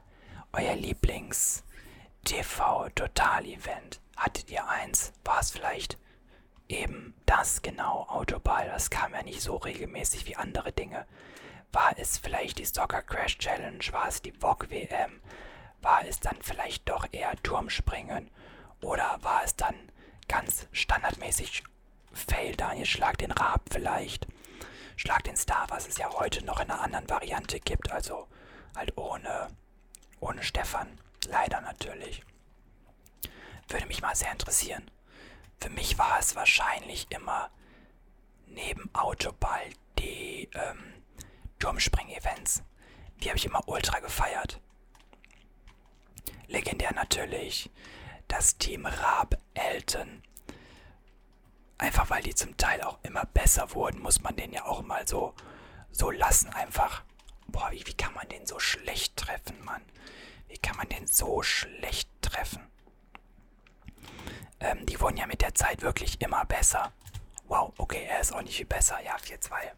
euer 0.54 0.76
Lieblings 0.76 1.64
TV 2.24 2.90
Total 2.90 3.46
Event? 3.46 4.02
Hattet 4.16 4.50
ihr 4.50 4.68
eins? 4.68 5.14
War 5.24 5.40
es 5.40 5.52
vielleicht 5.52 5.98
eben 6.68 7.14
das 7.26 7.62
genau, 7.62 8.08
Autoball? 8.10 8.68
Das 8.68 8.90
kam 8.90 9.14
ja 9.14 9.24
nicht 9.24 9.42
so 9.42 9.58
regelmäßig 9.58 10.28
wie 10.28 10.36
andere 10.36 10.72
Dinge. 10.72 11.06
War 11.72 11.94
es 11.98 12.18
vielleicht 12.18 12.60
die 12.60 12.66
Soccer 12.66 13.02
Crash 13.02 13.38
Challenge? 13.38 13.84
War 13.92 14.08
es 14.08 14.22
die 14.22 14.32
VOG 14.32 14.70
WM? 14.70 15.22
War 15.82 16.06
es 16.06 16.20
dann 16.20 16.38
vielleicht 16.42 16.88
doch 16.90 17.08
eher 17.12 17.36
Turmspringen? 17.44 18.32
Oder 18.82 19.18
war 19.22 19.44
es 19.44 19.56
dann 19.56 19.76
ganz 20.28 20.68
standardmäßig 20.72 21.64
Fail 22.14 22.56
Daniel 22.56 22.86
Schlag 22.86 23.18
den 23.18 23.32
Raab 23.32 23.62
vielleicht? 23.72 24.28
Schlag 24.96 25.24
den 25.24 25.36
Star, 25.36 25.66
was 25.70 25.88
es 25.88 25.98
ja 25.98 26.10
heute 26.14 26.44
noch 26.44 26.60
in 26.60 26.72
einer 26.72 26.82
anderen 26.82 27.10
Variante 27.10 27.60
gibt, 27.60 27.92
also 27.92 28.28
halt 28.76 28.98
ohne, 28.98 29.50
ohne 30.20 30.44
Stefan. 30.44 31.00
Leider 31.28 31.62
natürlich. 31.62 32.24
Würde 33.68 33.86
mich 33.86 34.02
mal 34.02 34.16
sehr 34.16 34.32
interessieren. 34.32 34.90
Für 35.60 35.70
mich 35.70 35.98
war 35.98 36.18
es 36.20 36.36
wahrscheinlich 36.36 37.08
immer 37.10 37.52
neben 38.48 38.90
Autoball 38.96 39.70
die 40.00 40.50
ähm, 40.54 40.97
Turmspring-Events. 41.60 42.64
Die 43.22 43.30
habe 43.30 43.38
ich 43.38 43.46
immer 43.46 43.68
ultra 43.68 44.00
gefeiert. 44.00 44.60
Legendär 46.48 46.94
natürlich 46.94 47.70
das 48.28 48.58
Team 48.58 48.86
Raab 48.86 49.38
Elton. 49.54 50.24
Einfach 51.78 52.10
weil 52.10 52.24
die 52.24 52.36
zum 52.36 52.58
Teil 52.58 52.82
auch 52.82 52.98
immer 53.04 53.26
besser 53.26 53.74
wurden, 53.74 54.02
muss 54.02 54.22
man 54.22 54.36
den 54.36 54.52
ja 54.52 54.66
auch 54.66 54.82
mal 54.82 55.08
so, 55.08 55.34
so 55.92 56.12
lassen. 56.12 56.50
Einfach. 56.50 57.04
Boah, 57.48 57.72
wie, 57.72 57.86
wie 57.86 57.94
kann 57.94 58.14
man 58.14 58.28
den 58.30 58.46
so 58.46 58.60
schlecht 58.60 59.16
treffen, 59.16 59.64
Mann? 59.64 59.82
Wie 60.48 60.58
kann 60.58 60.78
man 60.78 60.90
den 60.90 61.08
so 61.08 61.42
schlecht 61.44 62.10
treffen? 62.22 62.64
Ähm, 64.60 64.86
die 64.86 65.00
wurden 65.00 65.18
ja 65.18 65.28
mit 65.28 65.42
der 65.42 65.54
Zeit 65.54 65.82
wirklich 65.82 66.20
immer 66.22 66.46
besser. 66.46 66.92
Wow, 67.48 67.74
okay, 67.78 68.06
er 68.10 68.20
ist 68.20 68.34
auch 68.34 68.42
nicht 68.42 68.58
viel 68.58 68.66
besser. 68.66 69.00
Ja, 69.04 69.16
4-2. 69.18 69.72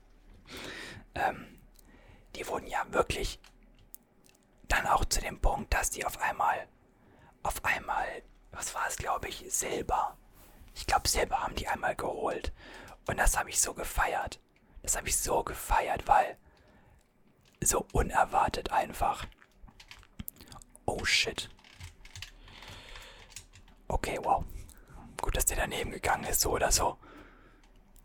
Ähm, 1.15 1.58
die 2.35 2.47
wurden 2.47 2.67
ja 2.67 2.85
wirklich 2.91 3.39
dann 4.67 4.85
auch 4.87 5.05
zu 5.05 5.19
dem 5.19 5.39
Punkt, 5.39 5.73
dass 5.73 5.89
die 5.89 6.05
auf 6.05 6.21
einmal, 6.21 6.67
auf 7.43 7.63
einmal, 7.65 8.05
was 8.51 8.73
war 8.75 8.87
es, 8.87 8.97
glaube 8.97 9.27
ich, 9.27 9.45
Silber. 9.49 10.17
Ich 10.75 10.85
glaube, 10.85 11.07
Silber 11.07 11.41
haben 11.41 11.55
die 11.55 11.67
einmal 11.67 11.95
geholt. 11.95 12.53
Und 13.07 13.17
das 13.17 13.37
habe 13.37 13.49
ich 13.49 13.59
so 13.59 13.73
gefeiert. 13.73 14.39
Das 14.83 14.95
habe 14.95 15.07
ich 15.07 15.17
so 15.17 15.43
gefeiert, 15.43 16.07
weil 16.07 16.37
so 17.61 17.85
unerwartet 17.91 18.71
einfach. 18.71 19.25
Oh 20.85 21.03
shit. 21.03 21.49
Okay, 23.87 24.19
wow. 24.21 24.43
Gut, 25.21 25.35
dass 25.35 25.45
der 25.45 25.57
daneben 25.57 25.91
gegangen 25.91 26.23
ist, 26.25 26.41
so 26.41 26.51
oder 26.51 26.71
so. 26.71 26.97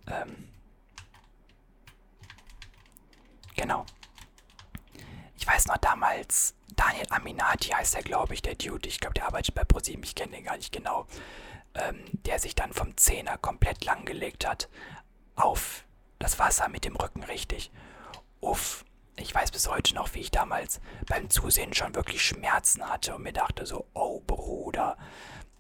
Ähm. 0.06 0.48
Genau. 3.54 3.86
Ich 5.36 5.46
weiß 5.46 5.66
noch 5.66 5.76
damals, 5.78 6.54
Daniel 6.76 7.06
Aminati 7.10 7.70
heißt 7.70 7.94
er, 7.94 8.02
glaube 8.02 8.34
ich, 8.34 8.42
der 8.42 8.54
Dude. 8.54 8.88
Ich 8.88 9.00
glaube, 9.00 9.14
der 9.14 9.26
arbeitet 9.26 9.54
bei 9.54 9.64
ProSieben, 9.64 10.04
ich 10.04 10.14
kenne 10.14 10.32
den 10.32 10.44
gar 10.44 10.56
nicht 10.56 10.72
genau. 10.72 11.06
Ähm, 11.74 12.04
der 12.12 12.38
sich 12.38 12.54
dann 12.54 12.72
vom 12.72 12.96
Zehner 12.96 13.36
komplett 13.36 13.84
langgelegt 13.84 14.46
hat 14.46 14.68
auf 15.34 15.84
das 16.20 16.38
Wasser 16.38 16.68
mit 16.68 16.84
dem 16.84 16.94
Rücken 16.94 17.24
richtig. 17.24 17.72
Uff, 18.40 18.84
ich 19.16 19.34
weiß 19.34 19.50
bis 19.50 19.68
heute 19.68 19.94
noch, 19.94 20.14
wie 20.14 20.20
ich 20.20 20.30
damals 20.30 20.80
beim 21.06 21.30
Zusehen 21.30 21.74
schon 21.74 21.94
wirklich 21.94 22.24
Schmerzen 22.24 22.88
hatte 22.88 23.16
und 23.16 23.22
mir 23.22 23.32
dachte 23.32 23.66
so, 23.66 23.86
oh 23.94 24.20
Bruder, 24.20 24.96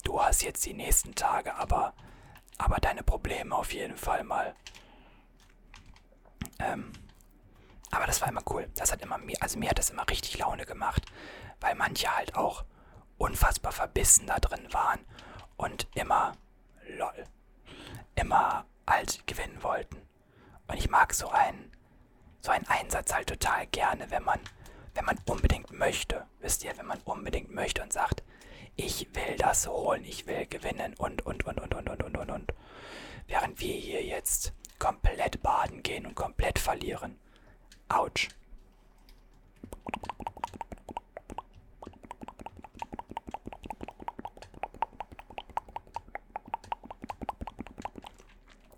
du 0.04 0.20
hast 0.22 0.42
jetzt 0.42 0.64
die 0.66 0.74
nächsten 0.74 1.14
Tage 1.14 1.54
aber, 1.56 1.94
aber 2.58 2.76
deine 2.76 3.02
Probleme 3.02 3.54
auf 3.54 3.72
jeden 3.72 3.96
Fall 3.96 4.22
mal. 4.24 4.54
Ähm, 6.60 6.92
aber 7.94 8.06
das 8.06 8.20
war 8.20 8.28
immer 8.28 8.42
cool. 8.50 8.68
Das 8.76 8.92
hat 8.92 9.02
immer 9.02 9.18
mir, 9.18 9.36
also 9.40 9.58
mir 9.58 9.70
hat 9.70 9.78
das 9.78 9.90
immer 9.90 10.08
richtig 10.08 10.38
Laune 10.38 10.64
gemacht, 10.66 11.04
weil 11.60 11.74
manche 11.74 12.14
halt 12.14 12.34
auch 12.34 12.64
unfassbar 13.18 13.72
verbissen 13.72 14.26
da 14.26 14.38
drin 14.38 14.72
waren 14.72 15.00
und 15.56 15.86
immer, 15.94 16.32
lol, 16.88 17.24
immer 18.14 18.66
halt 18.88 19.26
gewinnen 19.26 19.62
wollten. 19.62 19.96
Und 20.66 20.76
ich 20.76 20.90
mag 20.90 21.14
so 21.14 21.28
einen, 21.28 21.72
so 22.40 22.50
einen 22.50 22.66
Einsatz 22.66 23.12
halt 23.14 23.28
total 23.28 23.66
gerne, 23.68 24.10
wenn 24.10 24.24
man, 24.24 24.40
wenn 24.94 25.04
man 25.04 25.18
unbedingt 25.26 25.72
möchte. 25.72 26.26
Wisst 26.40 26.64
ihr, 26.64 26.76
wenn 26.76 26.86
man 26.86 27.00
unbedingt 27.04 27.54
möchte 27.54 27.82
und 27.82 27.92
sagt, 27.92 28.22
ich 28.76 29.08
will 29.14 29.36
das 29.38 29.68
holen, 29.68 30.04
ich 30.04 30.26
will 30.26 30.46
gewinnen 30.46 30.94
und, 30.98 31.24
und, 31.24 31.46
und, 31.46 31.60
und, 31.60 31.74
und, 31.74 31.88
und, 31.88 32.02
und, 32.02 32.18
und, 32.18 32.30
und. 32.30 32.52
Während 33.26 33.60
wir 33.60 33.74
hier 33.74 34.04
jetzt 34.04 34.52
komplett 34.78 35.42
baden 35.42 35.82
gehen 35.82 36.06
und 36.06 36.14
komplett 36.14 36.58
verlieren. 36.58 37.18
Autsch. 37.88 38.28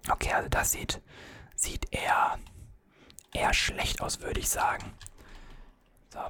Okay, 0.08 0.32
also 0.32 0.49
das 0.49 0.70
sieht, 0.73 1.02
sieht 1.56 1.92
eher, 1.92 2.38
eher 3.32 3.54
schlecht 3.54 4.00
aus, 4.00 4.20
würde 4.20 4.40
ich 4.40 4.49
sagen. 4.49 4.94
So, 6.12 6.20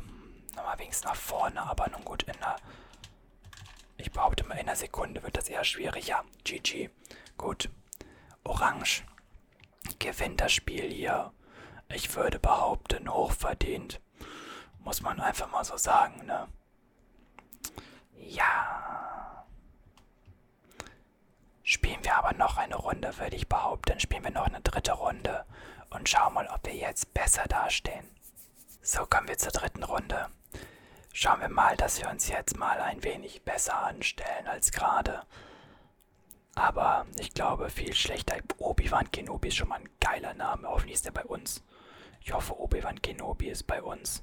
nochmal 0.54 0.78
wenigstens 0.78 1.04
nach 1.04 1.16
vorne, 1.16 1.62
aber 1.62 1.88
nun 1.90 2.04
gut, 2.04 2.22
in 2.22 2.36
einer, 2.36 2.56
ich 3.98 4.10
behaupte 4.10 4.44
mal, 4.44 4.54
in 4.54 4.65
Sekunde 4.76 5.22
wird 5.22 5.36
das 5.36 5.48
eher 5.48 5.64
schwierig. 5.64 6.08
Ja, 6.08 6.22
GG. 6.44 6.90
Gut. 7.36 7.70
Orange 8.44 9.02
gewinnt 9.98 10.40
das 10.40 10.52
Spiel 10.52 10.90
hier. 10.90 11.32
Ich 11.88 12.14
würde 12.14 12.38
behaupten, 12.38 13.08
hochverdient. 13.12 14.00
Muss 14.80 15.02
man 15.02 15.20
einfach 15.20 15.50
mal 15.50 15.64
so 15.64 15.76
sagen, 15.76 16.26
ne? 16.26 16.48
Ja. 18.18 19.44
Spielen 21.62 22.04
wir 22.04 22.16
aber 22.16 22.32
noch 22.34 22.56
eine 22.56 22.76
Runde, 22.76 23.16
würde 23.18 23.36
ich 23.36 23.48
behaupten. 23.48 23.98
Spielen 23.98 24.24
wir 24.24 24.30
noch 24.30 24.46
eine 24.46 24.60
dritte 24.60 24.92
Runde 24.92 25.44
und 25.90 26.08
schauen 26.08 26.34
mal, 26.34 26.46
ob 26.48 26.64
wir 26.66 26.74
jetzt 26.74 27.12
besser 27.14 27.44
dastehen. 27.48 28.08
So, 28.82 29.04
kommen 29.06 29.28
wir 29.28 29.38
zur 29.38 29.52
dritten 29.52 29.82
Runde. 29.82 30.28
Schauen 31.18 31.40
wir 31.40 31.48
mal, 31.48 31.78
dass 31.78 31.98
wir 31.98 32.10
uns 32.10 32.28
jetzt 32.28 32.58
mal 32.58 32.78
ein 32.78 33.02
wenig 33.02 33.42
besser 33.42 33.78
anstellen 33.84 34.46
als 34.48 34.70
gerade. 34.70 35.22
Aber 36.54 37.06
ich 37.18 37.32
glaube, 37.32 37.70
viel 37.70 37.94
schlechter. 37.94 38.36
Obi-Wan 38.58 39.10
Kenobi 39.10 39.48
ist 39.48 39.56
schon 39.56 39.68
mal 39.68 39.80
ein 39.80 39.88
geiler 39.98 40.34
Name. 40.34 40.68
Hoffentlich 40.68 40.96
ist 40.96 41.06
er 41.06 41.12
bei 41.12 41.24
uns. 41.24 41.64
Ich 42.20 42.34
hoffe, 42.34 42.60
Obi-Wan 42.60 43.00
Kenobi 43.00 43.48
ist 43.48 43.66
bei 43.66 43.82
uns. 43.82 44.22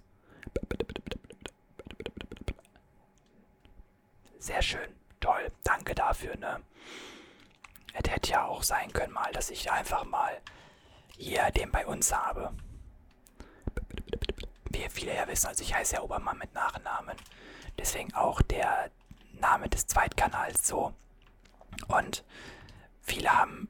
Sehr 4.37 4.61
schön. 4.61 4.95
Toll. 5.19 5.51
Danke 5.63 5.95
dafür, 5.95 6.37
ne? 6.37 6.61
Es 7.93 8.07
hätte 8.07 8.29
ja 8.29 8.45
auch 8.45 8.61
sein 8.61 8.93
können 8.93 9.13
mal, 9.13 9.31
dass 9.31 9.49
ich 9.49 9.71
einfach 9.71 10.05
mal 10.05 10.39
hier 11.17 11.49
den 11.49 11.71
bei 11.71 11.87
uns 11.87 12.13
habe. 12.15 12.53
Wie 14.73 14.87
viele 14.89 15.15
ja 15.15 15.27
wissen, 15.27 15.47
also 15.47 15.63
ich 15.63 15.73
heiße 15.73 15.95
ja 15.95 16.01
Obermann 16.01 16.37
mit 16.37 16.53
Nachnamen. 16.53 17.15
Deswegen 17.77 18.13
auch 18.13 18.41
der 18.41 18.91
Name 19.39 19.69
des 19.69 19.87
Zweitkanals 19.87 20.67
so. 20.67 20.93
Und 21.87 22.25
viele 23.01 23.31
haben 23.31 23.69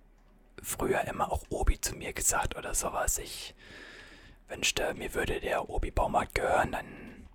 früher 0.62 1.02
immer 1.02 1.32
auch 1.32 1.44
Obi 1.50 1.80
zu 1.80 1.96
mir 1.96 2.14
gesagt 2.14 2.56
oder 2.56 2.74
sowas. 2.74 3.18
Ich 3.20 3.54
wünschte, 4.48 4.94
mir 4.96 5.14
würde 5.14 5.40
der 5.40 5.70
Obi 5.70 5.92
Baumarkt 5.92 6.36
gehören, 6.36 6.72
dann 6.72 7.28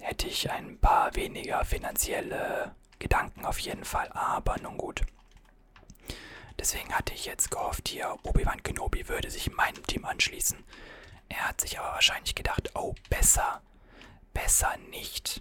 hätte 0.00 0.28
ich 0.28 0.50
ein 0.50 0.78
paar 0.78 1.14
weniger 1.16 1.64
finanzielle 1.64 2.74
Gedanken 2.98 3.44
auf 3.44 3.58
jeden 3.58 3.84
Fall. 3.84 4.10
Aber 4.12 4.56
nun 4.58 4.76
gut. 4.76 5.02
Deswegen 6.58 6.94
hatte 6.94 7.14
ich 7.14 7.26
jetzt 7.26 7.50
gehofft, 7.50 7.88
hier 7.88 8.16
Obi-Wan 8.22 8.62
Kenobi 8.62 9.08
würde 9.08 9.30
sich 9.30 9.52
meinem 9.52 9.86
Team 9.86 10.04
anschließen. 10.04 10.64
Er 11.28 11.48
hat 11.48 11.60
sich 11.60 11.78
aber 11.78 11.92
wahrscheinlich 11.92 12.34
gedacht, 12.34 12.70
oh, 12.74 12.94
besser, 13.10 13.62
besser 14.32 14.76
nicht. 14.90 15.40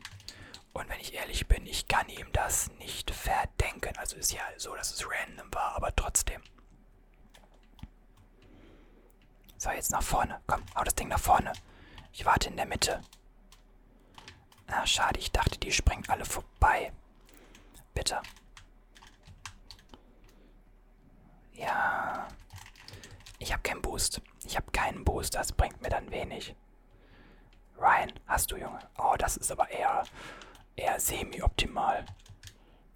Und 0.73 0.89
wenn 0.89 0.99
ich 0.99 1.13
ehrlich 1.13 1.47
bin, 1.47 1.65
ich 1.65 1.87
kann 1.87 2.09
ihm 2.09 2.31
das 2.33 2.69
nicht 2.79 3.11
verdenken. 3.11 3.95
Also 3.97 4.17
ist 4.17 4.33
ja 4.33 4.41
so, 4.57 4.75
dass 4.75 4.91
es 4.91 5.05
random 5.09 5.53
war, 5.53 5.75
aber 5.75 5.95
trotzdem. 5.95 6.41
So, 9.57 9.69
jetzt 9.71 9.91
nach 9.91 10.03
vorne. 10.03 10.41
Komm, 10.47 10.63
hau 10.75 10.83
das 10.83 10.95
Ding 10.95 11.07
nach 11.07 11.19
vorne. 11.19 11.53
Ich 12.11 12.25
warte 12.25 12.49
in 12.49 12.57
der 12.57 12.65
Mitte. 12.65 13.01
Na, 14.67 14.85
schade, 14.85 15.19
ich 15.19 15.31
dachte, 15.31 15.57
die 15.59 15.71
springen 15.71 16.03
alle 16.07 16.25
vorbei. 16.25 16.91
Bitte. 17.93 18.21
Ja. 21.53 22.27
Ich 23.39 23.51
habe 23.51 23.63
keinen 23.63 23.81
Boost. 23.81 24.21
Ich 24.45 24.55
habe 24.55 24.71
keinen 24.71 25.03
Boost, 25.03 25.35
das 25.35 25.51
bringt 25.51 25.81
mir 25.81 25.89
dann 25.89 26.11
wenig. 26.11 26.55
Ryan, 27.77 28.13
hast 28.27 28.51
du, 28.51 28.57
Junge? 28.57 28.79
Oh, 28.97 29.15
das 29.17 29.37
ist 29.37 29.51
aber 29.51 29.69
eher, 29.69 30.03
eher 30.75 30.99
semi-optimal. 30.99 32.05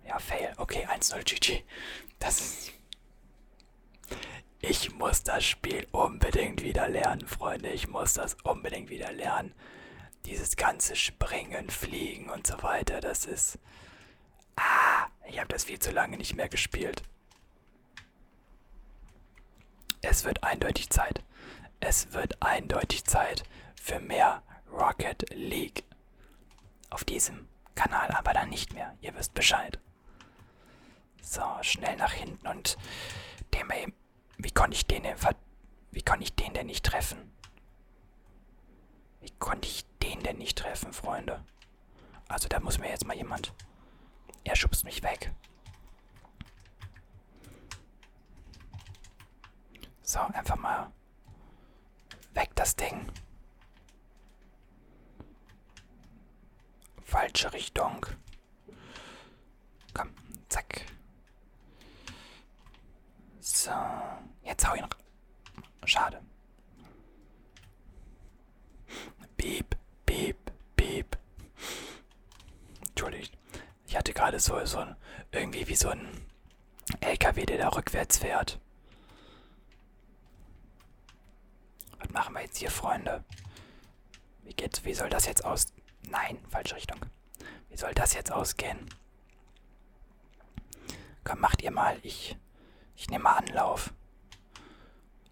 Ja, 0.07 0.19
fail. 0.19 0.53
Okay, 0.57 0.85
1-0 0.87 1.23
GG. 1.23 1.63
Das 2.19 2.39
ist... 2.39 2.71
Ich 4.61 4.93
muss 4.95 5.23
das 5.23 5.45
Spiel 5.45 5.87
unbedingt 5.91 6.63
wieder 6.63 6.89
lernen, 6.89 7.27
Freunde. 7.27 7.69
Ich 7.69 7.87
muss 7.87 8.13
das 8.13 8.35
unbedingt 8.43 8.89
wieder 8.89 9.11
lernen. 9.11 9.53
Dieses 10.25 10.55
ganze 10.55 10.95
Springen, 10.95 11.69
Fliegen 11.69 12.29
und 12.29 12.47
so 12.47 12.61
weiter, 12.63 12.99
das 13.01 13.25
ist... 13.25 13.59
Ah, 14.55 15.07
ich 15.27 15.39
habe 15.39 15.47
das 15.47 15.65
viel 15.65 15.79
zu 15.79 15.91
lange 15.91 16.17
nicht 16.17 16.35
mehr 16.35 16.49
gespielt. 16.49 17.03
Es 20.01 20.23
wird 20.23 20.43
eindeutig 20.43 20.89
Zeit. 20.89 21.23
Es 21.79 22.13
wird 22.13 22.41
eindeutig 22.41 23.05
Zeit 23.05 23.43
für 23.75 23.99
mehr 23.99 24.43
Rocket 24.71 25.25
League. 25.33 25.83
Auf 26.89 27.03
diesem 27.03 27.47
Kanal 27.75 28.11
aber 28.11 28.33
dann 28.33 28.49
nicht 28.49 28.73
mehr. 28.73 28.97
Ihr 29.01 29.15
wisst 29.15 29.33
Bescheid. 29.33 29.79
So, 31.21 31.43
schnell 31.61 31.95
nach 31.97 32.13
hinten 32.13 32.47
und 32.47 32.77
dem 33.53 33.71
eben. 33.71 33.93
Wie 34.37 34.51
konnte 34.51 34.75
ich 34.75 34.85
den 34.85 35.03
denn 35.03 35.15
Wie 35.91 36.01
konnte 36.01 36.23
ich 36.23 36.33
den 36.33 36.53
denn 36.53 36.67
nicht 36.67 36.85
treffen? 36.85 37.31
Wie 39.21 39.31
konnte 39.31 39.67
ich 39.67 39.85
den 40.01 40.21
denn 40.23 40.37
nicht 40.37 40.57
treffen, 40.57 40.93
Freunde? 40.93 41.43
Also 42.29 42.47
da 42.47 42.59
muss 42.59 42.79
mir 42.79 42.89
jetzt 42.89 43.05
mal 43.05 43.17
jemand. 43.17 43.53
Er 44.43 44.55
schubst 44.55 44.85
mich 44.85 45.03
weg. 45.03 45.33
So, 50.09 50.21
einfach 50.21 50.55
mal 50.55 50.91
weg 52.33 52.49
das 52.55 52.75
Ding. 52.75 53.11
Falsche 57.03 57.53
Richtung. 57.53 58.07
Komm, 59.93 60.09
zack. 60.49 60.83
So, 63.39 63.69
jetzt 64.41 64.67
hau 64.67 64.73
ihn. 64.73 64.87
Schade. 65.85 66.19
Piep, 69.37 69.75
piep, 70.07 70.37
piep. 70.75 71.17
Entschuldigt. 72.87 73.37
Ich 73.85 73.95
hatte 73.95 74.13
gerade 74.13 74.39
so, 74.39 74.65
so 74.65 74.83
irgendwie 75.31 75.67
wie 75.67 75.75
so 75.75 75.89
ein 75.89 76.25
LKW, 76.99 77.45
der 77.45 77.59
da 77.59 77.67
rückwärts 77.69 78.17
fährt. 78.17 78.59
Was 82.09 82.13
machen 82.13 82.33
wir 82.33 82.41
jetzt 82.41 82.57
hier, 82.57 82.71
Freunde? 82.71 83.23
Wie 84.43 84.53
geht's? 84.53 84.83
Wie 84.83 84.95
soll 84.95 85.09
das 85.09 85.27
jetzt 85.27 85.45
aus... 85.45 85.67
Nein, 86.07 86.39
falsche 86.49 86.75
Richtung. 86.75 86.99
Wie 87.69 87.77
soll 87.77 87.93
das 87.93 88.15
jetzt 88.15 88.31
ausgehen? 88.31 88.89
Komm, 91.23 91.39
macht 91.39 91.61
ihr 91.61 91.69
mal. 91.69 91.99
Ich, 92.01 92.35
ich 92.95 93.09
nehme 93.09 93.25
mal 93.25 93.37
Anlauf. 93.37 93.93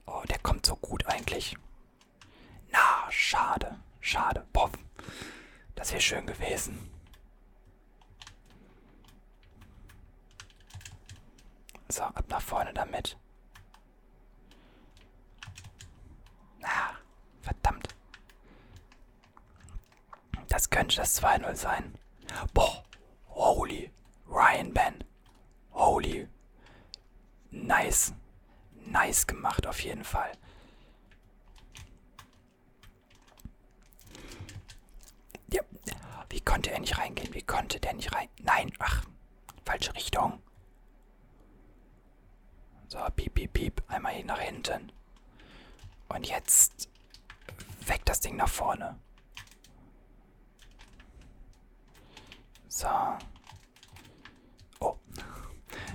Oh, 0.06 0.22
der 0.30 0.38
kommt 0.38 0.68
so 0.68 0.76
gut 0.76 1.06
eigentlich. 1.08 1.58
Na, 2.70 3.10
schade. 3.10 3.80
Schade. 4.00 4.46
Boah, 4.54 4.70
das 5.74 5.92
wäre 5.92 6.02
schön 6.02 6.28
gewesen. 6.28 6.92
So, 11.90 12.04
ab 12.04 12.26
nach 12.30 12.42
vorne 12.42 12.72
damit. 12.74 13.18
Na, 16.68 16.98
verdammt. 17.42 17.96
Das 20.50 20.70
könnte 20.70 20.98
das 20.98 21.22
2-0 21.22 21.56
sein. 21.56 21.96
Boah, 22.54 22.84
holy. 23.30 23.92
Ryan 24.28 24.74
Ben. 24.74 25.04
Holy. 25.72 26.28
Nice. 27.52 28.14
Nice 28.86 29.26
gemacht 29.26 29.66
auf 29.66 29.80
jeden 29.82 30.04
Fall. 30.04 30.32
Ja. 35.52 35.62
Wie 36.30 36.42
konnte 36.42 36.72
er 36.72 36.80
nicht 36.80 36.98
reingehen? 36.98 37.34
Wie 37.34 37.42
konnte 37.42 37.80
der 37.80 37.94
nicht 37.94 38.14
rein? 38.14 38.30
Nein, 38.42 38.72
ach, 38.80 39.06
falsche 39.66 39.94
Richtung. 39.96 40.42
So, 42.90 43.00
piep, 43.16 43.34
piep, 43.34 43.54
piep. 43.54 43.84
Einmal 43.88 44.14
hier 44.14 44.26
nach 44.26 44.40
hinten. 44.40 44.92
Und 46.10 46.28
jetzt 46.28 46.90
weg 47.82 48.06
das 48.06 48.20
Ding 48.20 48.36
nach 48.36 48.50
vorne. 48.50 49.00
So. 52.68 52.88
Oh. 54.80 54.98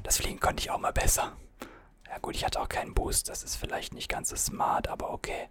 Das 0.02 0.18
Fliegen 0.18 0.40
konnte 0.40 0.62
ich 0.62 0.70
auch 0.70 0.78
mal 0.78 0.92
besser. 0.92 1.36
Ja 2.08 2.18
gut, 2.18 2.34
ich 2.34 2.44
hatte 2.44 2.60
auch 2.60 2.68
keinen 2.68 2.92
Boost. 2.94 3.28
Das 3.28 3.42
ist 3.42 3.56
vielleicht 3.56 3.94
nicht 3.94 4.08
ganz 4.08 4.28
so 4.30 4.36
smart, 4.36 4.88
aber 4.88 5.10
okay. 5.10 5.48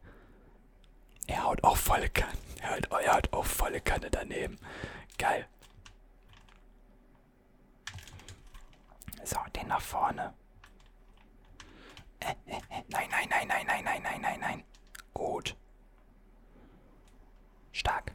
Er 1.28 1.43
haut 1.45 1.63
auch 1.63 1.78
volle 1.78 2.10
Kanne. 2.10 2.38
Er 2.62 2.76
haut, 2.76 2.91
er 2.91 3.13
haut 3.15 3.34
auch 3.34 3.45
volle 3.45 3.82
Kanne 3.82 4.12
daneben. 4.12 4.60
Geil. 5.17 5.47
So, 9.24 9.38
den 9.56 9.67
nach 9.67 9.82
vorne. 9.82 10.34
Nein, 12.21 13.10
nein, 13.10 13.27
nein, 13.29 13.47
nein, 13.47 13.65
nein, 13.67 13.84
nein, 13.84 14.01
nein, 14.03 14.21
nein, 14.21 14.39
nein. 14.39 14.63
Gut. 15.13 15.55
Stark. 17.71 18.13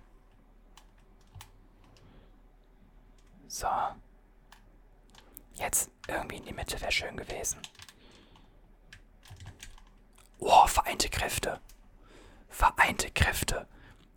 So. 3.48 3.68
Jetzt 5.54 5.90
irgendwie 6.08 6.36
in 6.36 6.44
die 6.44 6.52
Mitte 6.52 6.80
wäre 6.80 6.92
schön 6.92 7.16
gewesen. 7.16 7.60
Oh, 10.38 10.66
vereinte 10.66 11.08
Kräfte. 11.08 11.60
Vereinte 12.48 13.10
Kräfte. 13.10 13.66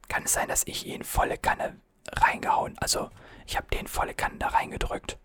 Kann 0.07 0.23
es 0.23 0.33
sein, 0.33 0.47
dass 0.49 0.67
ich 0.67 0.85
ihn 0.85 1.03
volle 1.03 1.37
Kanne 1.37 1.79
reingehauen? 2.11 2.77
Also, 2.79 3.09
ich 3.45 3.55
habe 3.55 3.67
den 3.67 3.87
volle 3.87 4.13
Kanne 4.13 4.37
da 4.37 4.47
reingedrückt. 4.47 5.17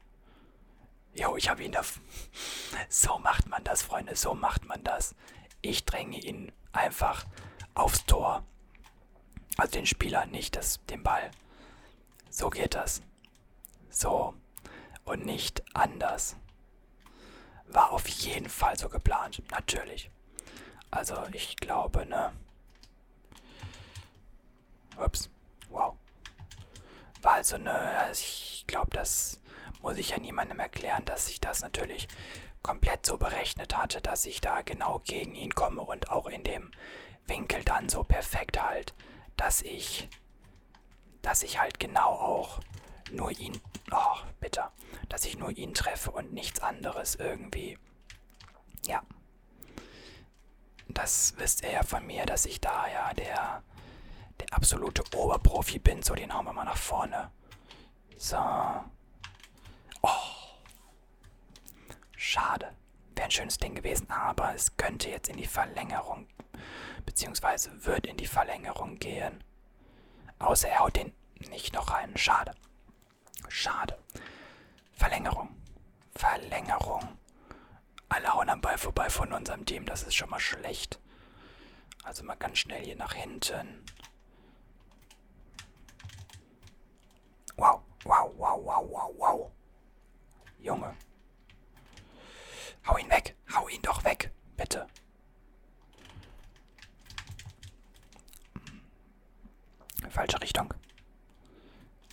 Jo, 1.14 1.36
ich 1.36 1.48
habe 1.48 1.62
ihn 1.62 1.72
da. 1.72 1.82
So 2.88 3.18
macht 3.18 3.48
man 3.48 3.62
das, 3.62 3.82
Freunde. 3.82 4.16
So 4.16 4.34
macht 4.34 4.64
man 4.64 4.82
das. 4.82 5.14
Ich 5.62 5.84
dränge 5.84 6.18
ihn 6.18 6.52
einfach 6.72 7.24
aufs 7.74 8.04
Tor. 8.04 8.44
Also 9.56 9.72
den 9.72 9.86
Spieler, 9.86 10.26
nicht 10.26 10.56
das, 10.56 10.84
den 10.86 11.02
Ball. 11.04 11.30
So 12.30 12.50
geht 12.50 12.74
das. 12.74 13.02
So. 13.90 14.34
Und 15.04 15.24
nicht 15.24 15.62
anders. 15.74 16.36
War 17.66 17.92
auf 17.92 18.08
jeden 18.08 18.48
Fall 18.48 18.76
so 18.76 18.88
geplant. 18.88 19.42
Natürlich. 19.50 20.10
Also 20.90 21.16
ich 21.32 21.56
glaube, 21.56 22.06
ne? 22.06 22.32
Ups. 24.96 25.30
Wow. 25.68 25.96
War 27.22 27.34
also 27.34 27.56
ne, 27.58 27.72
also 27.72 28.20
ich 28.20 28.64
glaube, 28.66 28.90
das 28.90 29.40
muss 29.82 29.98
ich 29.98 30.10
ja 30.10 30.18
niemandem 30.18 30.58
erklären, 30.60 31.04
dass 31.04 31.28
ich 31.28 31.40
das 31.40 31.60
natürlich 31.62 32.08
komplett 32.62 33.04
so 33.04 33.18
berechnet 33.18 33.76
hatte, 33.76 34.00
dass 34.00 34.24
ich 34.24 34.40
da 34.40 34.62
genau 34.62 35.00
gegen 35.04 35.34
ihn 35.34 35.54
komme 35.54 35.82
und 35.82 36.10
auch 36.10 36.26
in 36.26 36.42
dem 36.44 36.70
Winkel 37.26 37.62
dann 37.62 37.88
so 37.88 38.02
perfekt 38.02 38.60
halt, 38.60 38.94
dass 39.36 39.62
ich, 39.62 40.08
dass 41.22 41.42
ich 41.42 41.60
halt 41.60 41.78
genau 41.78 42.08
auch 42.08 42.60
nur 43.12 43.30
ihn, 43.32 43.60
oh, 43.92 44.16
bitter, 44.40 44.72
dass 45.08 45.24
ich 45.24 45.38
nur 45.38 45.50
ihn 45.50 45.74
treffe 45.74 46.10
und 46.10 46.32
nichts 46.32 46.60
anderes 46.60 47.14
irgendwie. 47.16 47.78
Ja. 48.86 49.02
Das 50.88 51.34
wisst 51.36 51.62
ihr 51.62 51.72
ja 51.72 51.82
von 51.82 52.06
mir, 52.06 52.24
dass 52.26 52.46
ich 52.46 52.60
da 52.60 52.86
ja 52.88 53.12
der, 53.14 53.62
der 54.40 54.52
absolute 54.52 55.02
Oberprofi 55.16 55.78
bin. 55.78 56.02
So, 56.02 56.14
den 56.14 56.32
hauen 56.32 56.44
wir 56.44 56.52
mal 56.52 56.64
nach 56.64 56.76
vorne. 56.76 57.30
So. 58.16 58.38
Oh. 60.04 60.10
Schade. 62.14 62.74
Wäre 63.14 63.24
ein 63.26 63.30
schönes 63.30 63.56
Ding 63.56 63.74
gewesen, 63.74 64.10
aber 64.10 64.54
es 64.54 64.76
könnte 64.76 65.08
jetzt 65.08 65.30
in 65.30 65.38
die 65.38 65.46
Verlängerung, 65.46 66.26
beziehungsweise 67.06 67.86
wird 67.86 68.06
in 68.06 68.18
die 68.18 68.26
Verlängerung 68.26 68.98
gehen. 68.98 69.42
Außer 70.38 70.68
er 70.68 70.80
haut 70.80 70.96
den 70.96 71.14
nicht 71.38 71.72
noch 71.72 71.90
rein. 71.90 72.14
Schade. 72.16 72.54
Schade. 73.48 73.98
Verlängerung. 74.92 75.48
Verlängerung. 76.14 77.18
Alle 78.10 78.34
hauen 78.34 78.50
am 78.50 78.60
Ball 78.60 78.76
vorbei 78.76 79.08
von 79.08 79.32
unserem 79.32 79.64
Team, 79.64 79.86
das 79.86 80.02
ist 80.02 80.14
schon 80.14 80.30
mal 80.30 80.40
schlecht. 80.40 81.00
Also 82.02 82.24
mal 82.24 82.36
ganz 82.36 82.58
schnell 82.58 82.84
hier 82.84 82.96
nach 82.96 83.14
hinten. 83.14 83.84
Wow, 87.56 87.80
wow, 88.04 88.30
wow, 88.36 88.60
wow, 88.62 88.86
wow, 88.90 89.14
wow. 89.16 89.52
Junge. 90.64 90.96
Hau 92.86 92.96
ihn 92.96 93.10
weg, 93.10 93.36
hau 93.54 93.68
ihn 93.68 93.82
doch 93.82 94.02
weg, 94.04 94.32
bitte. 94.56 94.86
Falsche 100.08 100.40
Richtung. 100.40 100.72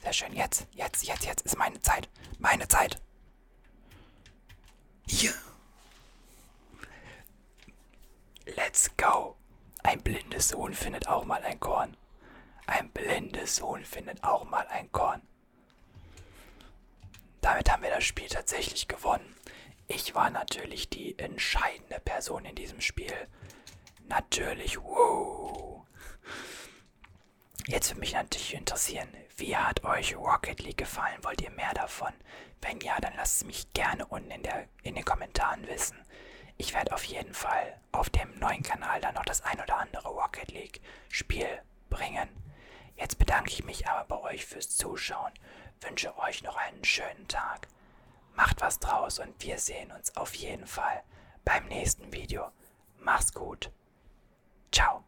Sehr 0.01 0.13
schön, 0.13 0.34
jetzt, 0.34 0.67
jetzt, 0.73 1.04
jetzt, 1.04 1.25
jetzt 1.25 1.45
ist 1.45 1.58
meine 1.58 1.80
Zeit. 1.82 2.10
Meine 2.39 2.67
Zeit. 2.67 3.01
Hier. 5.08 5.34
Let's 8.45 8.89
go. 8.97 9.38
Ein 9.84 10.01
blindes 10.01 10.54
Huhn 10.54 10.73
findet 10.73 11.08
auch 11.08 11.23
mal 11.23 11.41
ein 11.43 11.60
Korn. 11.60 11.95
Ein 12.67 12.89
blindes 12.91 13.62
Huhn 13.62 13.86
findet 13.86 14.23
auch 14.23 14.43
mal 14.43 14.67
ein 14.67 14.91
Korn. 14.91 15.21
Damit 17.41 17.71
haben 17.71 17.84
wir 17.84 17.89
das 17.89 18.04
Spiel 18.04 18.30
tatsächlich 18.30 18.88
gewonnen. 19.12 19.36
Ich 19.88 20.15
war 20.15 20.30
natürlich 20.30 20.89
die 20.89 21.17
entscheidende 21.19 22.00
Person 22.00 22.45
in 22.45 22.56
diesem 22.56 22.80
Spiel. 22.80 23.28
Natürlich, 24.08 24.82
wow. 24.82 25.86
Jetzt 27.67 27.89
würde 27.89 28.00
mich 28.00 28.13
natürlich 28.13 28.54
interessieren, 28.54 29.10
wie 29.38 29.56
hat 29.56 29.84
euch 29.84 30.15
Rocket 30.15 30.62
League 30.62 30.78
gefallen? 30.78 31.24
Wollt 31.24 31.41
ihr 31.41 31.52
mehr 31.52 31.74
davon? 31.74 32.13
Wenn 32.62 32.80
ja, 32.80 33.00
dann 33.00 33.15
lasst 33.15 33.41
es 33.41 33.47
mich 33.47 33.74
gerne 33.74 34.06
unten 34.06 34.32
in, 34.32 34.43
der, 34.43 34.67
in 34.84 34.95
den 34.95 35.06
Kommentaren 35.06 35.67
wissen. 35.67 35.97
Ich 36.58 36.74
werde 36.74 36.93
auf 36.93 37.04
jeden 37.04 37.34
Fall 37.34 37.80
auf 37.91 38.10
dem 38.10 38.38
neuen 38.39 38.63
Kanal 38.63 39.02
dann 39.02 39.15
noch 39.15 39.26
das 39.26 39.41
ein 39.41 39.60
oder 39.60 39.78
andere 39.78 40.10
Rocket 40.10 40.52
League 40.52 40.82
Spiel 41.10 41.62
bringen. 41.89 42.30
Jetzt 42.95 43.17
bedanke 43.17 43.50
ich 43.50 43.63
mich 43.63 43.88
aber 43.88 44.06
bei 44.06 44.32
euch 44.32 44.45
fürs 44.45 44.69
Zuschauen, 44.69 45.32
wünsche 45.82 46.17
euch 46.19 46.43
noch 46.43 46.56
einen 46.56 46.84
schönen 46.84 47.28
Tag. 47.28 47.67
Macht 48.41 48.60
was 48.62 48.80
draus 48.80 49.19
und 49.19 49.36
wir 49.43 49.60
sehen 49.60 49.91
uns 49.91 50.17
auf 50.17 50.34
jeden 50.34 50.65
Fall 50.65 51.04
beim 51.45 51.67
nächsten 51.67 52.12
Video. 52.12 52.51
Mach's 52.97 53.32
gut. 53.36 53.69
Ciao. 54.71 55.04